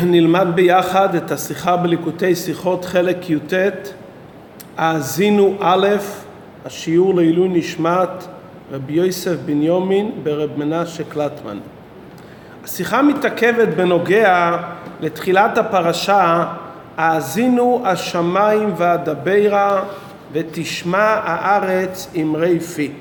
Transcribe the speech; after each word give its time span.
נלמד 0.00 0.46
ביחד 0.54 1.14
את 1.14 1.30
השיחה 1.30 1.76
בליקוטי 1.76 2.34
שיחות 2.34 2.84
חלק 2.84 3.30
י"ט, 3.30 3.54
האזינו 4.76 5.56
א', 5.60 5.88
השיעור 6.64 7.14
לעילוי 7.14 7.48
נשמת 7.48 8.26
רבי 8.72 8.92
יוסף 8.92 9.36
בניומין 9.44 10.10
ברב 10.22 10.50
מנשה 10.56 11.04
קלטמן. 11.04 11.58
השיחה 12.64 13.02
מתעכבת 13.02 13.68
בנוגע 13.68 14.56
לתחילת 15.00 15.58
הפרשה, 15.58 16.44
האזינו 16.96 17.82
השמיים 17.84 18.72
והדברה 18.76 19.82
ותשמע 20.32 21.20
הארץ 21.24 22.10
אמרי 22.20 22.60
פי. 22.60 22.92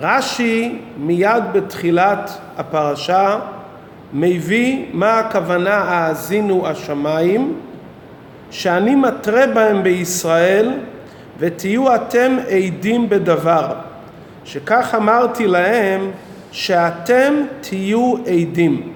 רש"י 0.00 0.78
מיד 0.98 1.44
בתחילת 1.52 2.30
הפרשה 2.56 3.38
מביא 4.14 4.84
מה 4.92 5.18
הכוונה 5.18 5.74
האזינו 5.74 6.66
השמיים 6.66 7.54
שאני 8.50 8.94
מתרה 8.94 9.46
בהם 9.46 9.82
בישראל 9.82 10.72
ותהיו 11.38 11.94
אתם 11.94 12.36
עדים 12.50 13.08
בדבר. 13.08 13.74
שכך 14.44 14.94
אמרתי 14.96 15.46
להם 15.46 16.10
שאתם 16.52 17.34
תהיו 17.60 18.14
עדים. 18.26 18.92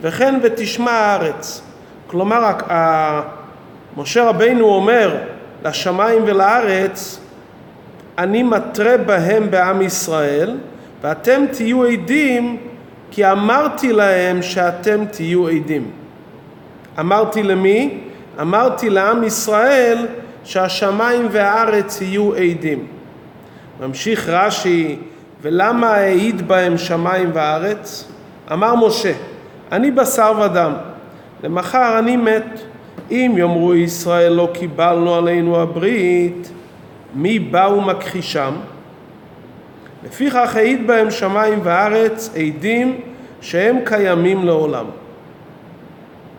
וכן 0.00 0.34
ותשמע 0.42 0.90
הארץ. 0.90 1.62
כלומר 2.06 2.52
משה 3.96 4.24
רבינו 4.24 4.64
אומר 4.64 5.16
לשמיים 5.64 6.22
ולארץ 6.26 7.20
אני 8.18 8.42
מתרה 8.42 8.96
בהם 8.96 9.50
בעם 9.50 9.82
ישראל 9.82 10.58
ואתם 11.02 11.44
תהיו 11.52 11.84
עדים 11.84 12.67
כי 13.10 13.30
אמרתי 13.30 13.92
להם 13.92 14.42
שאתם 14.42 15.04
תהיו 15.10 15.48
עדים. 15.48 15.90
אמרתי 17.00 17.42
למי? 17.42 17.98
אמרתי 18.40 18.90
לעם 18.90 19.24
ישראל 19.24 20.06
שהשמיים 20.44 21.28
והארץ 21.30 22.00
יהיו 22.00 22.34
עדים. 22.34 22.86
ממשיך 23.80 24.28
רש"י, 24.28 24.96
ולמה 25.42 25.90
העיד 25.90 26.48
בהם 26.48 26.78
שמיים 26.78 27.30
וארץ? 27.34 28.08
אמר 28.52 28.74
משה, 28.74 29.12
אני 29.72 29.90
בשר 29.90 30.32
ודם, 30.44 30.72
למחר 31.44 31.98
אני 31.98 32.16
מת. 32.16 32.60
אם 33.10 33.34
יאמרו 33.36 33.74
ישראל 33.74 34.32
לא 34.32 34.48
קיבלנו 34.52 35.14
עלינו 35.14 35.60
הברית, 35.60 36.50
מי 37.14 37.38
בא 37.38 37.68
ומכחישם? 37.76 38.52
לפיכך 40.04 40.56
העיד 40.56 40.86
בהם 40.86 41.10
שמיים 41.10 41.60
וארץ 41.62 42.30
עדים 42.36 43.00
שהם 43.40 43.76
קיימים 43.84 44.44
לעולם. 44.44 44.84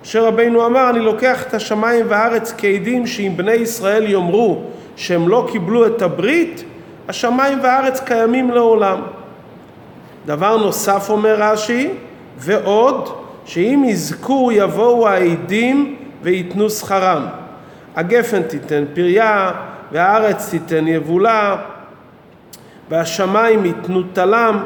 משה 0.03 0.21
רבינו 0.21 0.65
אמר 0.65 0.89
אני 0.89 0.99
לוקח 0.99 1.43
את 1.47 1.53
השמיים 1.53 2.05
והארץ 2.09 2.53
כעדים 2.57 3.07
שאם 3.07 3.31
בני 3.35 3.51
ישראל 3.51 4.11
יאמרו 4.11 4.61
שהם 4.95 5.27
לא 5.27 5.47
קיבלו 5.51 5.87
את 5.87 6.01
הברית 6.01 6.63
השמיים 7.07 7.59
והארץ 7.63 7.99
קיימים 7.99 8.51
לעולם. 8.51 9.01
דבר 10.25 10.57
נוסף 10.57 11.09
אומר 11.09 11.35
רש"י 11.41 11.89
ועוד 12.37 13.09
שאם 13.45 13.83
יזכו 13.87 14.51
יבואו 14.51 15.07
העדים 15.07 15.95
וייתנו 16.23 16.69
שכרם. 16.69 17.25
הגפן 17.95 18.41
תיתן 18.43 18.83
פריה 18.93 19.51
והארץ 19.91 20.49
תיתן 20.49 20.87
יבולה 20.87 21.55
והשמיים 22.89 23.65
ייתנו 23.65 24.03
תלם 24.13 24.63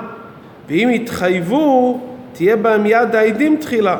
ואם 0.67 0.89
יתחייבו 0.93 1.99
תהיה 2.33 2.55
בהם 2.55 2.85
יד 2.85 3.15
העדים 3.15 3.57
תחילה 3.57 3.97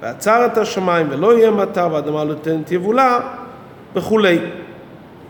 ועצר 0.00 0.46
את 0.46 0.58
השמיים 0.58 1.06
ולא 1.10 1.38
יהיה 1.38 1.50
מטר 1.50 1.88
והאדמה 1.92 2.24
לא 2.24 2.34
תיתן 2.34 2.74
יבולה 2.74 3.20
וכולי. 3.94 4.38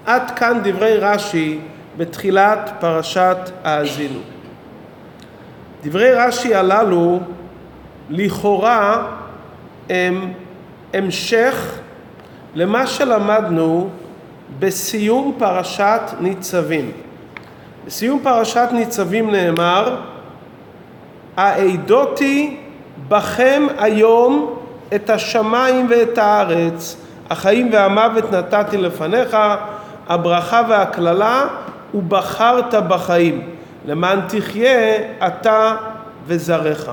עד 0.06 0.31
כאן 0.31 0.61
דברי 0.65 0.97
רש"י 0.97 1.60
בתחילת 1.97 2.71
פרשת 2.81 3.37
האזינו. 3.65 4.21
דברי 5.84 6.12
רש"י 6.15 6.54
הללו 6.54 7.21
לכאורה 8.10 9.06
הם 9.91 10.33
המשך 10.94 11.78
למה 12.54 12.87
שלמדנו 12.87 13.91
בסיום 14.59 15.34
פרשת 15.38 16.00
ניצבים. 16.21 16.91
בסיום 17.87 18.21
פרשת 18.22 18.69
ניצבים 18.72 19.31
נאמר 19.31 19.97
העדותי 21.37 22.56
בכם 23.09 23.67
היום 23.78 24.59
את 24.95 25.11
השמיים 25.11 25.87
ואת 25.91 26.19
הארץ 26.19 26.97
החיים 27.31 27.69
והמוות 27.72 28.33
נתתי 28.33 28.77
לפניך 28.77 29.37
הברכה 30.09 30.62
והקללה 30.69 31.47
ובחרת 31.95 32.75
בחיים 32.75 33.50
למען 33.87 34.21
תחיה 34.28 34.97
אתה 35.27 35.77
וזרעך. 36.27 36.91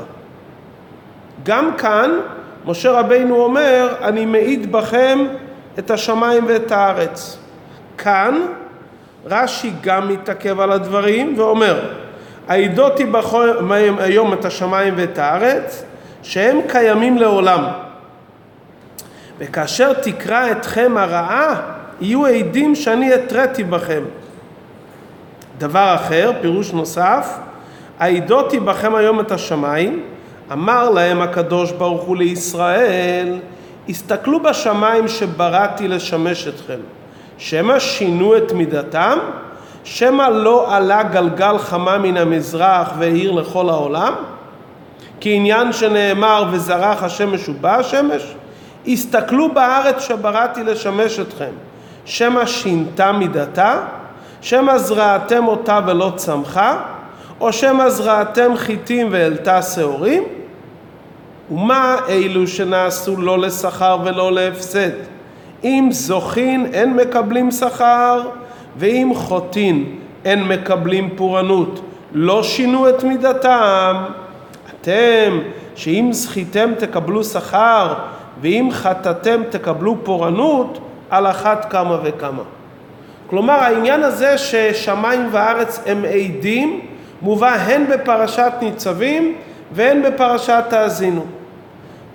גם 1.44 1.72
כאן 1.78 2.12
משה 2.66 2.92
רבינו 2.92 3.36
אומר 3.36 3.94
אני 4.02 4.26
מעיד 4.26 4.72
בכם 4.72 5.20
את 5.80 5.92
השמיים 5.92 6.46
ואת 6.48 6.72
הארץ. 6.72 7.38
כאן 7.98 8.42
רש"י 9.26 9.72
גם 9.82 10.08
מתעכב 10.08 10.60
על 10.60 10.72
הדברים 10.72 11.34
ואומר 11.38 11.80
העידותי 12.48 13.06
בכם 13.06 13.72
היום 14.00 14.34
את 14.34 14.46
השמיים 14.46 14.94
ואת 14.98 15.18
הארץ 15.18 15.84
שהם 16.24 16.60
קיימים 16.68 17.18
לעולם 17.18 17.64
וכאשר 19.40 19.94
תקרא 19.94 20.52
אתכם 20.52 20.98
הרעה 20.98 21.62
יהיו 22.02 22.26
עדים 22.26 22.76
שאני 22.76 23.14
התריתי 23.14 23.64
בכם. 23.64 24.04
דבר 25.58 25.96
אחר, 25.96 26.32
פירוש 26.42 26.74
נוסף, 26.74 27.38
העידותי 28.00 28.60
בכם 28.60 28.96
היום 28.96 29.20
את 29.20 29.32
השמיים, 29.32 30.04
אמר 30.52 30.90
להם 30.90 31.22
הקדוש 31.22 31.72
ברוך 31.72 32.02
הוא 32.02 32.18
לישראל, 32.18 33.40
הסתכלו 33.90 34.40
בשמיים 34.40 35.08
שבראתי 35.08 35.88
לשמש 35.88 36.48
אתכם, 36.48 36.80
שמא 37.42 37.80
שינו 37.80 38.38
את 38.38 38.52
מידתם, 38.52 39.18
שמא 39.84 40.24
לא 40.24 40.76
עלה 40.76 41.04
גלגל 41.04 41.58
חמה 41.58 41.98
מן 41.98 42.18
המזרח 42.18 42.92
והאיר 42.98 43.32
לכל 43.32 43.70
העולם, 43.70 44.14
כי 45.20 45.34
עניין 45.34 45.74
שנאמר 45.74 46.46
וזרח 46.52 47.04
השמש 47.04 47.50
ובא 47.50 47.80
השמש, 47.80 48.34
הסתכלו 48.88 49.54
בארץ 49.54 50.02
שבראתי 50.08 50.64
לשמש 50.64 51.20
אתכם, 51.20 51.52
שמא 52.06 52.46
שינתה 52.46 53.12
מידתה, 53.12 53.80
שמא 54.42 54.78
זרעתם 54.78 55.48
אותה 55.48 55.80
ולא 55.88 56.12
צמחה, 56.16 56.82
או 57.40 57.54
שמא 57.54 57.90
זרעתם 57.90 58.52
חיטים 58.56 59.08
והעלתה 59.12 59.62
שעורים? 59.62 60.24
ומה 61.52 61.98
אלו 62.10 62.48
שנעשו 62.48 63.22
לא 63.22 63.40
לשכר 63.40 63.98
ולא 64.04 64.32
להפסד? 64.32 65.11
אם 65.64 65.88
זוכין 65.92 66.66
אין 66.74 66.94
מקבלים 66.94 67.52
שכר, 67.52 68.22
ואם 68.78 69.12
חוטין 69.16 69.86
אין 70.26 70.44
מקבלים 70.44 71.10
פורענות. 71.16 71.82
לא 72.14 72.44
שינו 72.44 72.90
את 72.90 73.04
מידתם. 73.04 73.96
אתם, 74.70 75.40
שאם 75.76 76.10
זכיתם 76.12 76.70
תקבלו 76.78 77.24
שכר, 77.24 77.94
ואם 78.42 78.70
חטאתם 78.72 79.42
תקבלו 79.50 79.96
פורענות, 80.04 80.80
על 81.10 81.28
אחת 81.28 81.72
כמה 81.72 81.98
וכמה. 82.04 82.44
כלומר 83.28 83.54
העניין 83.54 84.04
הזה 84.04 84.38
ששמיים 84.38 85.28
וארץ 85.32 85.80
הם 85.86 86.06
עדים 86.06 86.80
מובא 87.22 87.54
הן 87.54 87.86
בפרשת 87.92 88.52
ניצבים 88.62 89.36
והן 89.72 90.02
בפרשת 90.02 90.64
האזינו. 90.72 91.26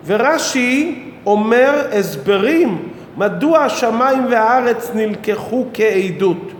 ורש"י 0.06 1.02
אומר 1.26 1.82
הסברים 1.92 2.88
מדוע 3.16 3.58
השמיים 3.58 4.26
והארץ 4.30 4.90
נלקחו 4.94 5.66
כעדות. 5.74 6.52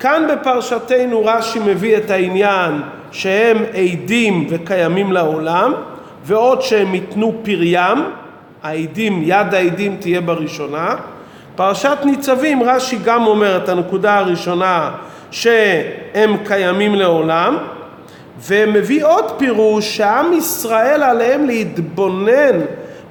כאן 0.00 0.26
בפרשתנו 0.32 1.24
רש"י 1.24 1.58
מביא 1.58 1.96
את 1.96 2.10
העניין 2.10 2.80
שהם 3.12 3.56
עדים 3.74 4.46
וקיימים 4.50 5.12
לעולם 5.12 5.74
ועוד 6.24 6.62
שהם 6.62 6.94
ייתנו 6.94 7.34
פריים, 7.42 7.98
העדים, 8.62 9.22
יד 9.24 9.54
העדים 9.54 9.96
תהיה 10.00 10.20
בראשונה 10.20 10.94
פרשת 11.56 11.98
ניצבים 12.04 12.62
רש"י 12.62 12.98
גם 13.04 13.26
אומר 13.26 13.56
את 13.56 13.68
הנקודה 13.68 14.18
הראשונה 14.18 14.90
שהם 15.30 16.36
קיימים 16.44 16.94
לעולם 16.94 17.56
ומביא 18.46 19.04
עוד 19.04 19.24
פירוש 19.38 19.96
שעם 19.96 20.32
ישראל 20.32 21.02
עליהם 21.02 21.46
להתבונן 21.46 22.60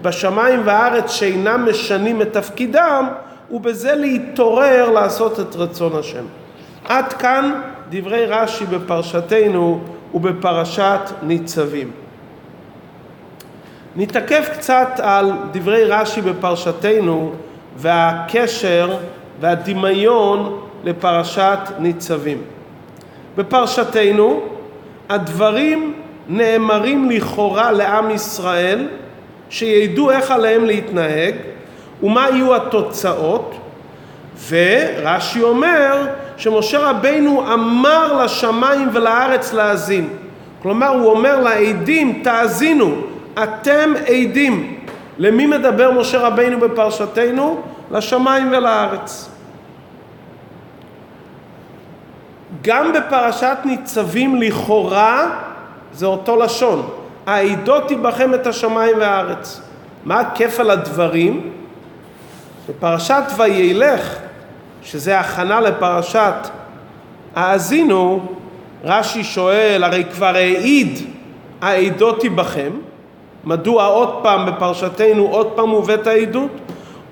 בשמיים 0.05 0.61
והארץ 0.65 1.11
שאינם 1.11 1.69
משנים 1.69 2.21
את 2.21 2.33
תפקידם 2.33 3.07
ובזה 3.51 3.95
להתעורר 3.95 4.89
לעשות 4.89 5.39
את 5.39 5.55
רצון 5.55 5.95
השם. 5.95 6.23
עד 6.85 7.13
כאן 7.13 7.61
דברי 7.89 8.25
רש"י 8.25 8.65
בפרשתנו 8.65 9.79
ובפרשת 10.13 10.99
ניצבים. 11.23 11.91
נתעכב 13.95 14.43
קצת 14.53 14.89
על 15.03 15.31
דברי 15.51 15.83
רש"י 15.83 16.21
בפרשתנו 16.21 17.33
והקשר 17.77 18.97
והדמיון 19.39 20.61
לפרשת 20.83 21.59
ניצבים. 21.79 22.41
בפרשתנו 23.37 24.41
הדברים 25.09 25.93
נאמרים 26.27 27.09
לכאורה 27.09 27.71
לעם 27.71 28.11
ישראל 28.11 28.87
שידעו 29.55 30.11
איך 30.11 30.31
עליהם 30.31 30.65
להתנהג 30.65 31.35
ומה 32.03 32.29
יהיו 32.29 32.55
התוצאות 32.55 33.55
ורש"י 34.49 35.41
אומר 35.41 36.07
שמשה 36.37 36.89
רבינו 36.89 37.53
אמר 37.53 38.23
לשמיים 38.23 38.89
ולארץ 38.93 39.53
להאזין. 39.53 40.09
כלומר 40.61 40.87
הוא 40.87 41.09
אומר 41.09 41.39
לעדים 41.39 42.21
תאזינו 42.23 42.95
אתם 43.43 43.93
עדים. 44.07 44.79
למי 45.17 45.45
מדבר 45.45 45.91
משה 45.91 46.19
רבינו 46.19 46.59
בפרשתנו? 46.59 47.61
לשמיים 47.91 48.51
ולארץ. 48.51 49.29
גם 52.61 52.93
בפרשת 52.93 53.57
ניצבים 53.65 54.35
לכאורה 54.41 55.29
זה 55.93 56.05
אותו 56.05 56.35
לשון 56.35 56.89
העדותי 57.25 57.95
בכם 57.95 58.33
את 58.33 58.47
השמיים 58.47 58.97
והארץ 58.99 59.61
מה 60.05 60.23
כפל 60.35 60.71
הדברים? 60.71 61.51
בפרשת 62.69 63.23
וילך 63.37 64.15
שזה 64.83 65.19
הכנה 65.19 65.61
לפרשת 65.61 66.49
האזינו 67.35 68.27
רש"י 68.83 69.23
שואל 69.23 69.83
הרי 69.83 70.03
כבר 70.13 70.35
העיד 70.35 70.99
העדותי 71.61 72.29
בכם 72.29 72.71
מדוע 73.43 73.85
עוד 73.85 74.19
פעם 74.23 74.45
בפרשתנו 74.45 75.27
עוד 75.27 75.47
פעם 75.55 75.69
מובאת 75.69 76.07
העדות? 76.07 76.51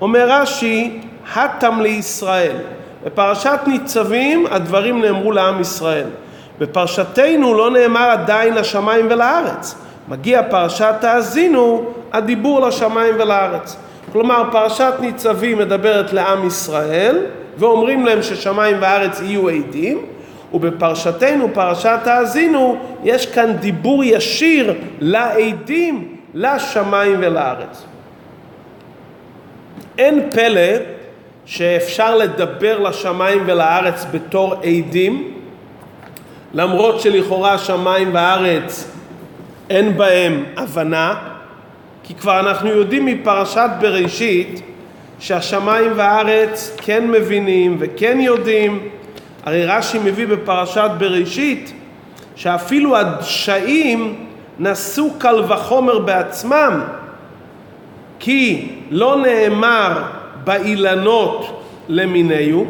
אומר 0.00 0.26
רש"י 0.30 1.00
התם 1.34 1.80
לישראל 1.80 2.56
בפרשת 3.04 3.60
ניצבים 3.66 4.46
הדברים 4.50 5.00
נאמרו 5.00 5.32
לעם 5.32 5.60
ישראל. 5.60 6.06
בפרשתנו 6.58 7.54
לא 7.54 7.70
נאמר 7.70 8.10
עדיין 8.10 8.54
לשמיים 8.54 9.06
ולארץ. 9.10 9.74
מגיע 10.08 10.42
פרשת 10.50 10.94
האזינו, 11.02 11.84
הדיבור 12.12 12.60
לשמיים 12.60 13.14
ולארץ. 13.18 13.76
כלומר, 14.12 14.42
פרשת 14.52 14.92
ניצבים 15.00 15.58
מדברת 15.58 16.12
לעם 16.12 16.46
ישראל, 16.46 17.18
ואומרים 17.58 18.06
להם 18.06 18.22
ששמיים 18.22 18.76
וארץ 18.80 19.20
יהיו 19.20 19.48
עדים, 19.48 20.06
ובפרשתנו, 20.52 21.48
פרשת 21.54 22.00
האזינו, 22.04 22.76
יש 23.04 23.26
כאן 23.26 23.52
דיבור 23.52 24.04
ישיר 24.04 24.74
לעדים, 25.00 26.16
לשמיים 26.34 27.16
ולארץ. 27.20 27.84
אין 29.98 30.30
פלא 30.30 30.72
שאפשר 31.46 32.16
לדבר 32.16 32.78
לשמיים 32.78 33.42
ולארץ 33.46 34.06
בתור 34.10 34.54
עדים, 34.54 35.34
למרות 36.54 37.00
שלכאורה 37.00 37.58
שמיים 37.58 38.10
וארץ 38.14 38.93
אין 39.70 39.96
בהם 39.96 40.44
הבנה, 40.56 41.14
כי 42.02 42.14
כבר 42.14 42.40
אנחנו 42.40 42.68
יודעים 42.68 43.06
מפרשת 43.06 43.70
בראשית 43.80 44.62
שהשמיים 45.18 45.92
והארץ 45.96 46.76
כן 46.82 47.10
מבינים 47.10 47.76
וכן 47.80 48.20
יודעים. 48.20 48.88
הרי 49.44 49.66
רש"י 49.66 49.98
מביא 49.98 50.26
בפרשת 50.26 50.90
בראשית 50.98 51.72
שאפילו 52.36 52.96
הדשאים 52.96 54.26
נשאו 54.58 55.10
קל 55.18 55.42
וחומר 55.48 55.98
בעצמם, 55.98 56.80
כי 58.18 58.68
לא 58.90 59.16
נאמר 59.16 60.02
באילנות 60.44 61.62
למיניהו, 61.88 62.66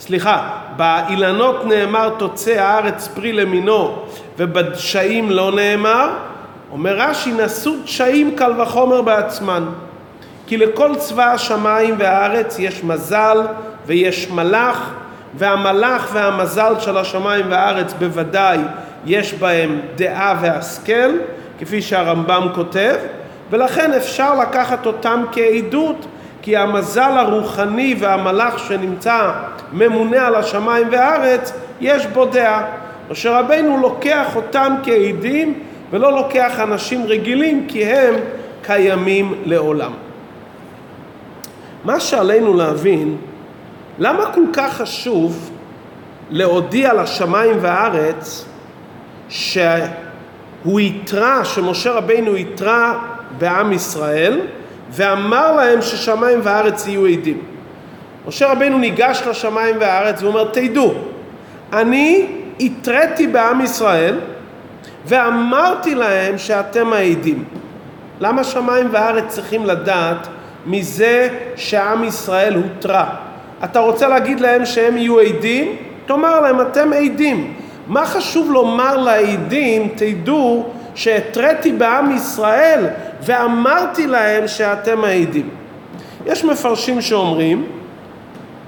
סליחה, 0.00 0.48
באילנות 0.76 1.64
נאמר 1.64 2.08
תוצא 2.18 2.50
הארץ 2.50 3.08
פרי 3.08 3.32
למינו 3.32 4.02
ובדשאים 4.38 5.30
לא 5.30 5.52
נאמר, 5.52 6.10
אומר 6.72 6.96
רש"י 6.96 7.32
נשאו 7.32 7.72
דשאים 7.84 8.36
קל 8.36 8.60
וחומר 8.60 9.02
בעצמן 9.02 9.64
כי 10.46 10.56
לכל 10.56 10.94
צבא 10.96 11.32
השמיים 11.32 11.94
והארץ 11.98 12.58
יש 12.58 12.84
מזל 12.84 13.38
ויש 13.86 14.30
מלאך 14.30 14.90
והמלאך 15.34 16.10
והמזל 16.12 16.74
של 16.78 16.96
השמיים 16.96 17.46
והארץ 17.48 17.92
בוודאי 17.92 18.58
יש 19.06 19.34
בהם 19.34 19.80
דעה 19.96 20.34
והשכל 20.40 21.10
כפי 21.58 21.82
שהרמב"ם 21.82 22.48
כותב 22.54 22.94
ולכן 23.50 23.92
אפשר 23.92 24.40
לקחת 24.40 24.86
אותם 24.86 25.22
כעדות 25.32 26.06
כי 26.42 26.56
המזל 26.56 27.12
הרוחני 27.18 27.94
והמלאך 27.98 28.58
שנמצא 28.58 29.30
ממונה 29.72 30.26
על 30.26 30.34
השמיים 30.34 30.88
והארץ 30.90 31.52
יש 31.80 32.06
בו 32.06 32.24
דעה. 32.24 32.64
משה 33.10 33.40
רבנו 33.40 33.78
לוקח 33.80 34.36
אותם 34.36 34.74
כעדים 34.82 35.54
ולא 35.90 36.12
לוקח 36.12 36.60
אנשים 36.60 37.06
רגילים 37.06 37.66
כי 37.68 37.84
הם 37.84 38.14
קיימים 38.62 39.34
לעולם. 39.44 39.92
מה 41.84 42.00
שעלינו 42.00 42.54
להבין, 42.54 43.16
למה 43.98 44.32
כל 44.34 44.44
כך 44.52 44.76
חשוב 44.76 45.50
להודיע 46.30 47.02
לשמיים 47.02 47.56
והארץ 47.60 48.44
שהוא 49.28 50.80
יתרה, 50.80 51.44
שמשה 51.44 51.92
רבנו 51.92 52.36
יתרה 52.36 52.98
בעם 53.38 53.72
ישראל 53.72 54.40
ואמר 54.90 55.56
להם 55.56 55.82
ששמיים 55.82 56.40
וארץ 56.42 56.86
יהיו 56.86 57.06
עדים. 57.06 57.38
משה 58.28 58.52
רבנו 58.52 58.78
ניגש 58.78 59.22
לשמיים 59.30 59.76
והארץ 59.80 60.22
ואומר 60.22 60.44
תדעו 60.52 60.94
אני 61.72 62.26
התריתי 62.60 63.26
בעם 63.26 63.60
ישראל 63.60 64.20
ואמרתי 65.06 65.94
להם 65.94 66.38
שאתם 66.38 66.92
העדים. 66.92 67.44
למה 68.20 68.44
שמיים 68.44 68.88
וארץ 68.92 69.24
צריכים 69.28 69.66
לדעת 69.66 70.26
מזה 70.66 71.28
שעם 71.56 72.04
ישראל 72.04 72.54
הותרה? 72.54 73.14
אתה 73.64 73.80
רוצה 73.80 74.08
להגיד 74.08 74.40
להם 74.40 74.66
שהם 74.66 74.96
יהיו 74.96 75.20
עדים? 75.20 75.76
תאמר 76.06 76.40
להם 76.40 76.60
אתם 76.60 76.92
עדים. 76.92 77.54
מה 77.86 78.06
חשוב 78.06 78.50
לומר 78.50 78.96
לעדים 78.96 79.88
תדעו 79.96 80.66
שהתריתי 80.94 81.72
בעם 81.72 82.10
ישראל 82.16 82.86
ואמרתי 83.22 84.06
להם 84.06 84.48
שאתם 84.48 85.04
העדים. 85.04 85.48
יש 86.26 86.44
מפרשים 86.44 87.00
שאומרים 87.00 87.66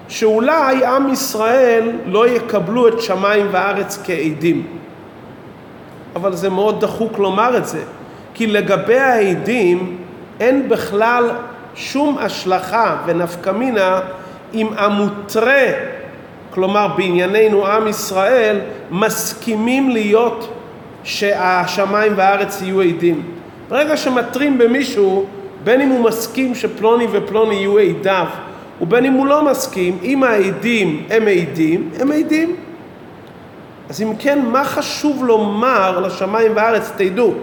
שאולי 0.08 0.84
עם 0.84 1.12
ישראל 1.12 1.92
לא 2.06 2.28
יקבלו 2.28 2.88
את 2.88 3.00
שמיים 3.02 3.46
וארץ 3.50 4.02
כעדים. 4.04 4.66
אבל 6.16 6.32
זה 6.32 6.50
מאוד 6.50 6.80
דחוק 6.80 7.18
לומר 7.18 7.56
את 7.56 7.66
זה, 7.66 7.82
כי 8.34 8.46
לגבי 8.46 8.98
העדים 8.98 9.96
אין 10.40 10.68
בכלל 10.68 11.30
שום 11.74 12.18
השלכה 12.18 12.96
ונפקא 13.06 13.50
מינה 13.50 14.00
אם 14.54 14.66
המותרה, 14.76 15.66
כלומר 16.50 16.88
בענייננו 16.96 17.66
עם 17.66 17.88
ישראל, 17.88 18.60
מסכימים 18.90 19.90
להיות 19.90 20.52
שהשמיים 21.04 22.12
והארץ 22.16 22.62
יהיו 22.62 22.80
עדים. 22.80 23.22
ברגע 23.68 23.96
שמתרים 23.96 24.58
במישהו, 24.58 25.26
בין 25.64 25.80
אם 25.80 25.88
הוא 25.88 26.04
מסכים 26.04 26.54
שפלוני 26.54 27.06
ופלוני 27.12 27.54
יהיו 27.54 27.78
עדיו, 27.78 28.26
ובין 28.80 29.04
אם 29.04 29.12
הוא 29.12 29.26
לא 29.26 29.44
מסכים, 29.44 29.98
אם 30.02 30.24
העדים 30.24 31.06
הם 31.10 31.28
עדים, 31.28 31.90
הם 32.00 32.12
עדים. 32.12 32.56
אז 33.88 34.02
אם 34.02 34.12
כן, 34.18 34.38
מה 34.44 34.64
חשוב 34.64 35.24
לומר 35.24 36.00
לשמיים 36.00 36.52
והארץ? 36.56 36.92
תדעו, 36.96 37.34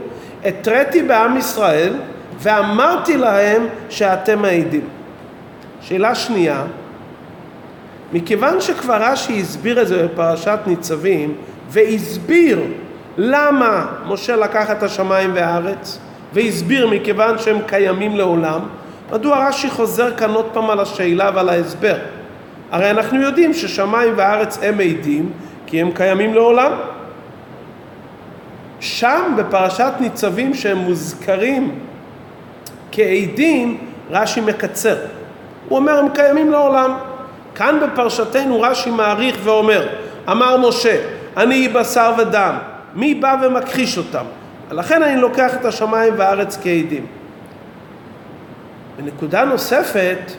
התריתי 0.46 1.04
בעם 1.04 1.38
ישראל 1.38 1.94
ואמרתי 2.39 3.18
להם 3.18 3.65
שאתם 3.89 4.46
העדים. 4.46 4.88
שאלה 5.82 6.15
שנייה, 6.15 6.63
מכיוון 8.13 8.62
שכבר 8.62 8.98
רש"י 9.01 9.42
הסביר 9.42 9.82
את 9.82 9.88
זה 9.88 10.08
בפרשת 10.08 10.60
ניצבים, 10.68 11.34
והסביר 11.70 12.60
למה 13.18 13.86
משה 14.08 14.36
לקח 14.36 14.72
את 14.72 14.84
השמיים 14.84 15.32
והארץ, 15.34 16.00
והסביר 16.34 16.88
מכיוון 16.88 17.38
שהם 17.38 17.58
קיימים 17.65 18.15
לעולם, 18.15 18.60
מדוע 19.12 19.48
רש"י 19.48 19.70
חוזר 19.70 20.16
כאן 20.16 20.32
עוד 20.32 20.46
פעם 20.54 20.70
על 20.70 20.80
השאלה 20.80 21.32
ועל 21.36 21.50
ההסבר? 21.50 21.96
הרי 22.72 22.92
אנחנו 22.92 23.22
יודעים 23.22 23.54
ששמיים 23.54 24.14
וארץ 24.16 24.60
הם 24.62 24.80
עדים 24.80 25.32
כי 25.66 25.82
הם 25.82 25.92
קיימים 25.92 26.34
לעולם. 26.34 26.72
שם 28.80 29.34
בפרשת 29.38 29.94
ניצבים 30.00 30.54
שהם 30.54 30.78
מוזכרים 30.78 31.80
כעדים, 32.92 33.78
רש"י 34.12 34.42
מקצר. 34.42 34.96
הוא 35.70 35.78
אומר 35.78 35.98
הם 36.00 36.10
קיימים 36.10 36.52
לעולם. 36.52 36.94
כאן 37.56 37.80
בפרשתנו 37.84 38.62
רש"י 38.62 38.90
מעריך 38.90 39.38
ואומר, 39.44 39.88
אמר 40.32 40.58
משה, 40.58 41.02
אני 41.38 41.68
בשר 41.68 42.14
ודם, 42.18 42.58
מי 42.96 43.16
בא 43.16 43.36
ומכחיש 43.44 43.98
אותם? 43.98 44.26
לכן 44.72 45.04
אני 45.04 45.22
לוקח 45.22 45.56
את 45.56 45.66
השמיים 45.66 46.14
והארץ 46.18 46.58
כעדים. 46.58 47.06
ונקודה 48.98 49.46
נוספת, 49.46 50.32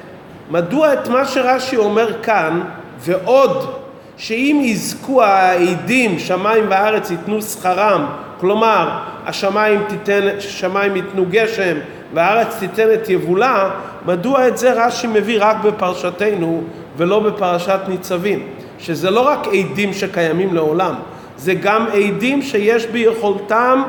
מדוע 0.50 0.92
את 0.92 1.08
מה 1.08 1.24
שרש"י 1.24 1.76
אומר 1.76 2.22
כאן, 2.22 2.60
ועוד 2.98 3.74
שאם 4.16 4.60
יזכו 4.64 5.22
העדים, 5.22 6.18
שמיים 6.18 6.64
וארץ 6.68 7.10
ייתנו 7.10 7.42
שכרם, 7.42 8.06
כלומר 8.40 8.98
השמיים 9.26 9.82
תיתן, 9.88 10.22
שמיים 10.38 10.96
ייתנו 10.96 11.24
גשם 11.30 11.76
והארץ 12.14 12.56
תיתן 12.58 12.86
את 12.94 13.08
יבולה, 13.08 13.70
מדוע 14.06 14.48
את 14.48 14.58
זה 14.58 14.72
רש"י 14.72 15.06
מביא 15.06 15.38
רק 15.40 15.56
בפרשתנו 15.64 16.62
ולא 16.96 17.20
בפרשת 17.20 17.80
ניצבים? 17.88 18.46
שזה 18.78 19.10
לא 19.10 19.20
רק 19.20 19.46
עדים 19.48 19.92
שקיימים 19.92 20.54
לעולם, 20.54 20.94
זה 21.36 21.54
גם 21.54 21.86
עדים 21.92 22.42
שיש 22.42 22.86
ביכולתם 22.86 23.82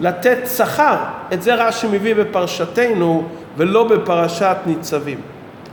לתת 0.00 0.38
שכר. 0.56 0.96
את 1.32 1.42
זה 1.42 1.54
רש"י 1.54 1.86
מביא 1.86 2.14
בפרשתנו 2.14 3.28
ולא 3.56 3.84
בפרשת 3.84 4.56
ניצבים. 4.66 5.20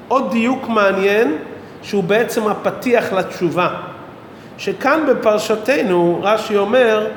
עוד 0.07 0.31
דיוק 0.31 0.67
מעניין 0.67 1.37
שהוא 1.81 2.03
בעצם 2.03 2.47
הפתיח 2.47 3.13
לתשובה. 3.13 3.69
שכאן 4.57 4.99
בפרשתנו 5.09 6.19
רש"י 6.23 6.57
אומר 6.57 7.07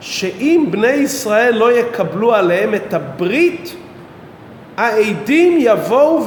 שאם 0.00 0.66
בני 0.70 0.86
ישראל 0.86 1.54
לא 1.54 1.72
יקבלו 1.72 2.34
עליהם 2.34 2.74
את 2.74 2.94
הברית, 2.94 3.74
העדים 4.76 5.58
יבואו 5.60 6.22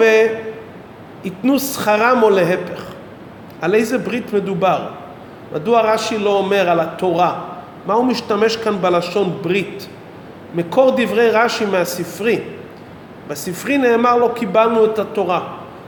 וייתנו 1.23 1.59
שכרם 1.59 2.19
או 2.23 2.29
להפך. 2.29 2.83
על 3.61 3.75
איזה 3.75 3.97
ברית 3.97 4.33
מדובר? 4.33 4.79
מדוע 5.53 5.81
רש"י 5.81 6.17
לא 6.17 6.29
אומר 6.29 6.69
על 6.69 6.79
התורה? 6.79 7.41
מה 7.85 7.93
הוא 7.93 8.05
משתמש 8.05 8.57
כאן 8.57 8.81
בלשון 8.81 9.37
ברית? 9.41 9.87
מקור 10.55 10.91
דברי 10.97 11.29
רש"י 11.29 11.65
מהספרי. 11.65 12.39
בספרי 13.27 13.77
נאמר 13.77 14.15
לא 14.17 14.31
קיבלנו 14.35 14.85
את 14.85 14.99
התורה. 14.99 15.41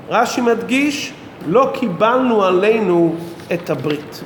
רש"י 0.10 0.42
מדגיש 0.42 1.14
לא 1.48 1.70
קיבלנו 1.74 2.44
עלינו 2.44 3.16
את 3.54 3.70
הברית. 3.70 4.24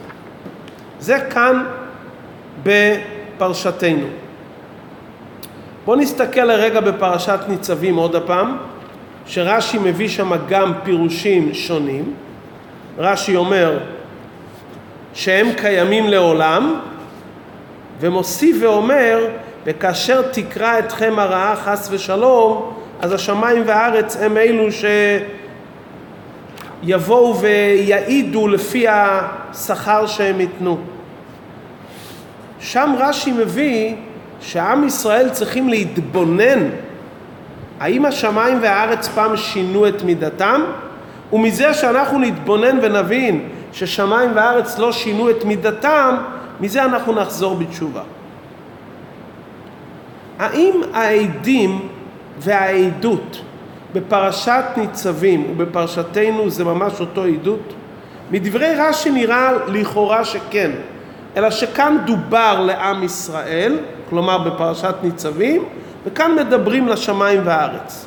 זה 1.00 1.20
כאן 1.30 1.64
בפרשתנו. 2.64 4.06
בואו 5.86 5.98
נסתכל 5.98 6.42
לרגע 6.42 6.82
בפרשת 6.82 7.40
ניצבים 7.48 7.96
עוד 7.96 8.16
הפעם, 8.16 8.58
שרש"י 9.26 9.78
מביא 9.78 10.08
שם 10.10 10.32
גם 10.50 10.74
פירושים 10.84 11.54
שונים. 11.54 12.14
רש"י 12.98 13.36
אומר 13.36 13.80
שהם 15.14 15.48
קיימים 15.58 16.10
לעולם, 16.10 16.80
ומוסיף 18.00 18.58
ואומר, 18.62 19.28
וכאשר 19.66 20.22
תקרא 20.22 20.80
אתכם 20.80 21.20
הרעה 21.20 21.56
חס 21.56 21.88
ושלום, 21.92 22.74
אז 23.00 23.14
השמיים 23.14 23.64
והארץ 23.66 24.18
הם 24.18 24.38
אלו 24.38 24.68
שיבואו 26.84 27.40
ויעידו 27.40 28.48
לפי 28.48 28.86
השכר 28.88 30.08
שהם 30.08 30.42
ייתנו. 30.42 30.78
שם 32.60 32.96
רש"י 32.98 33.32
מביא 33.32 33.96
שעם 34.42 34.88
ישראל 34.88 35.30
צריכים 35.30 35.70
להתבונן 35.70 36.70
האם 37.80 38.06
השמיים 38.06 38.60
והארץ 38.62 39.08
פעם 39.08 39.38
שינו 39.38 39.88
את 39.88 40.04
מידתם? 40.04 40.62
ומזה 41.34 41.74
שאנחנו 41.74 42.20
נתבונן 42.20 42.80
ונבין 42.82 43.50
ששמיים 43.74 44.32
וארץ 44.36 44.80
לא 44.80 44.92
שינו 44.92 45.30
את 45.30 45.46
מידתם, 45.46 46.16
מזה 46.60 46.86
אנחנו 46.86 47.14
נחזור 47.14 47.56
בתשובה. 47.56 48.02
האם 50.40 50.82
העדים 50.94 51.88
והעדות 52.40 53.42
בפרשת 53.94 54.64
ניצבים 54.78 55.48
ובפרשתנו 55.52 56.50
זה 56.50 56.64
ממש 56.64 56.94
אותו 57.00 57.24
עדות? 57.24 57.74
מדברי 58.32 58.76
רש"י 58.78 59.12
נראה 59.12 59.52
לכאורה 59.68 60.26
שכן, 60.26 60.72
אלא 61.38 61.52
שכאן 61.52 61.98
דובר 62.06 62.62
לעם 62.66 63.04
ישראל, 63.04 63.78
כלומר 64.10 64.38
בפרשת 64.38 64.96
ניצבים, 65.04 65.64
וכאן 66.06 66.36
מדברים 66.36 66.88
לשמיים 66.88 67.42
והארץ. 67.44 68.06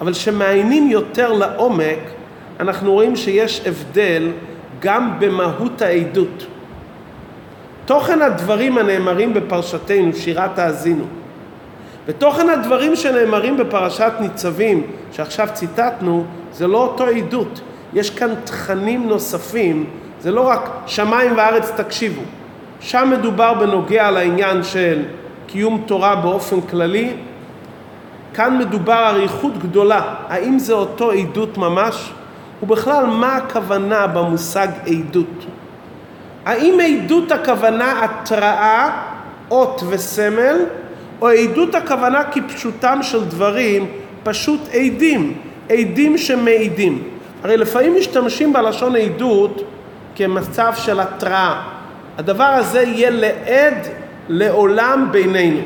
אבל 0.00 0.12
כשמעיינים 0.12 0.90
יותר 0.90 1.32
לעומק, 1.32 1.98
אנחנו 2.60 2.92
רואים 2.92 3.16
שיש 3.16 3.66
הבדל 3.66 4.30
גם 4.80 5.20
במהות 5.20 5.82
העדות. 5.82 6.46
תוכן 7.84 8.22
הדברים 8.22 8.78
הנאמרים 8.78 9.34
בפרשתנו, 9.34 10.12
שירת 10.12 10.58
האזינו, 10.58 11.04
ותוכן 12.06 12.48
הדברים 12.48 12.96
שנאמרים 12.96 13.56
בפרשת 13.56 14.12
ניצבים, 14.20 14.82
שעכשיו 15.12 15.48
ציטטנו, 15.52 16.24
זה 16.52 16.66
לא 16.66 16.78
אותו 16.78 17.06
עדות. 17.06 17.60
יש 17.92 18.10
כאן 18.10 18.34
תכנים 18.44 19.08
נוספים, 19.08 19.86
זה 20.20 20.30
לא 20.30 20.40
רק 20.48 20.70
שמיים 20.86 21.32
וארץ 21.36 21.70
תקשיבו. 21.76 22.22
שם 22.80 23.10
מדובר 23.18 23.54
בנוגע 23.54 24.10
לעניין 24.10 24.62
של 24.62 25.02
קיום 25.46 25.82
תורה 25.86 26.16
באופן 26.16 26.60
כללי. 26.60 27.12
כאן 28.34 28.58
מדובר 28.58 28.92
על 28.92 29.20
איכות 29.20 29.58
גדולה. 29.58 30.14
האם 30.28 30.58
זה 30.58 30.72
אותו 30.72 31.10
עדות 31.10 31.58
ממש? 31.58 32.12
ובכלל, 32.62 33.06
מה 33.06 33.36
הכוונה 33.36 34.06
במושג 34.06 34.68
עדות? 34.86 35.44
האם 36.44 36.78
עדות 36.80 37.32
הכוונה 37.32 38.04
התראה, 38.04 38.90
אות 39.50 39.82
וסמל, 39.88 40.56
או 41.20 41.28
עדות 41.28 41.74
הכוונה 41.74 42.22
כפשוטם 42.24 42.98
של 43.02 43.24
דברים, 43.24 43.86
פשוט 44.22 44.60
עדים, 44.72 45.34
עדים 45.70 46.18
שמעידים. 46.18 47.02
הרי 47.42 47.56
לפעמים 47.56 47.96
משתמשים 47.96 48.52
בלשון 48.52 48.96
עדות 48.96 49.62
כמצב 50.16 50.72
של 50.76 51.00
התראה. 51.00 51.62
הדבר 52.18 52.44
הזה 52.44 52.82
יהיה 52.82 53.10
לעד 53.10 53.88
לעולם 54.28 55.08
בינינו. 55.12 55.60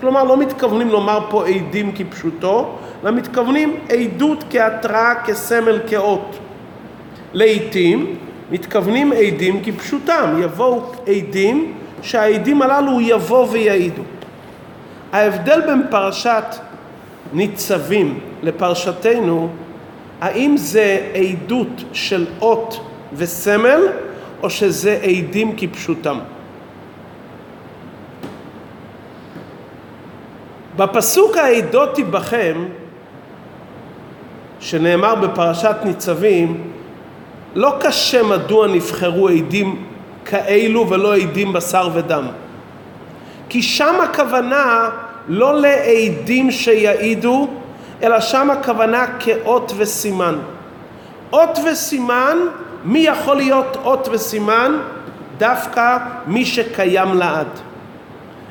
כלומר, 0.00 0.24
לא 0.24 0.36
מתכוונים 0.36 0.88
לומר 0.88 1.20
פה 1.30 1.46
עדים 1.46 1.92
כפשוטו, 1.94 2.74
אלא 3.02 3.10
מתכוונים 3.10 3.76
עדות 3.88 4.44
כהתראה, 4.50 5.14
כסמל, 5.24 5.80
כאות. 5.86 6.38
לעתים 7.32 8.16
מתכוונים 8.50 9.12
עדים 9.12 9.60
כפשוטם, 9.64 10.40
יבואו 10.42 10.82
עדים 11.06 11.72
שהעדים 12.02 12.62
הללו 12.62 13.00
יבוא 13.00 13.46
ויעידו. 13.50 14.02
ההבדל 15.12 15.60
בין 15.66 15.82
פרשת 15.90 16.44
ניצבים 17.32 18.18
לפרשתנו, 18.42 19.48
האם 20.20 20.56
זה 20.56 21.12
עדות 21.14 21.84
של 21.92 22.26
אות 22.40 22.80
וסמל, 23.12 23.80
או 24.42 24.50
שזה 24.50 25.00
עדים 25.02 25.56
כפשוטם? 25.56 26.18
בפסוק 30.76 31.36
העדותי 31.36 32.04
בכם, 32.04 32.64
שנאמר 34.60 35.14
בפרשת 35.14 35.76
ניצבים, 35.84 36.70
לא 37.54 37.76
קשה 37.80 38.22
מדוע 38.22 38.66
נבחרו 38.66 39.28
עדים 39.28 39.84
כאלו 40.24 40.90
ולא 40.90 41.16
עדים 41.16 41.52
בשר 41.52 41.88
ודם. 41.94 42.26
כי 43.48 43.62
שם 43.62 43.94
הכוונה 44.02 44.88
לא 45.28 45.60
לעדים 45.60 46.50
שיעידו, 46.50 47.48
אלא 48.02 48.20
שם 48.20 48.50
הכוונה 48.50 49.06
כאות 49.20 49.72
וסימן. 49.76 50.34
אות 51.32 51.58
וסימן, 51.66 52.38
מי 52.84 52.98
יכול 52.98 53.36
להיות 53.36 53.76
אות 53.84 54.08
וסימן? 54.12 54.72
דווקא 55.38 55.96
מי 56.26 56.44
שקיים 56.44 57.14
לעד. 57.14 57.46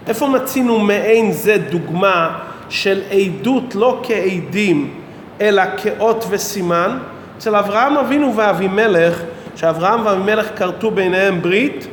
איפה 0.07 0.27
מצינו 0.27 0.79
מעין 0.79 1.31
זה 1.31 1.57
דוגמה 1.57 2.39
של 2.69 3.01
עדות 3.11 3.75
לא 3.75 4.01
כעדים 4.03 4.93
אלא 5.41 5.63
כאות 5.77 6.25
וסימן? 6.29 6.97
אצל 7.37 7.55
אברהם 7.55 7.97
אבינו 7.97 8.35
ואבימלך, 8.35 9.21
שאברהם 9.55 10.05
ואבימלך 10.05 10.47
כרתו 10.55 10.91
ביניהם 10.91 11.41
ברית, 11.41 11.87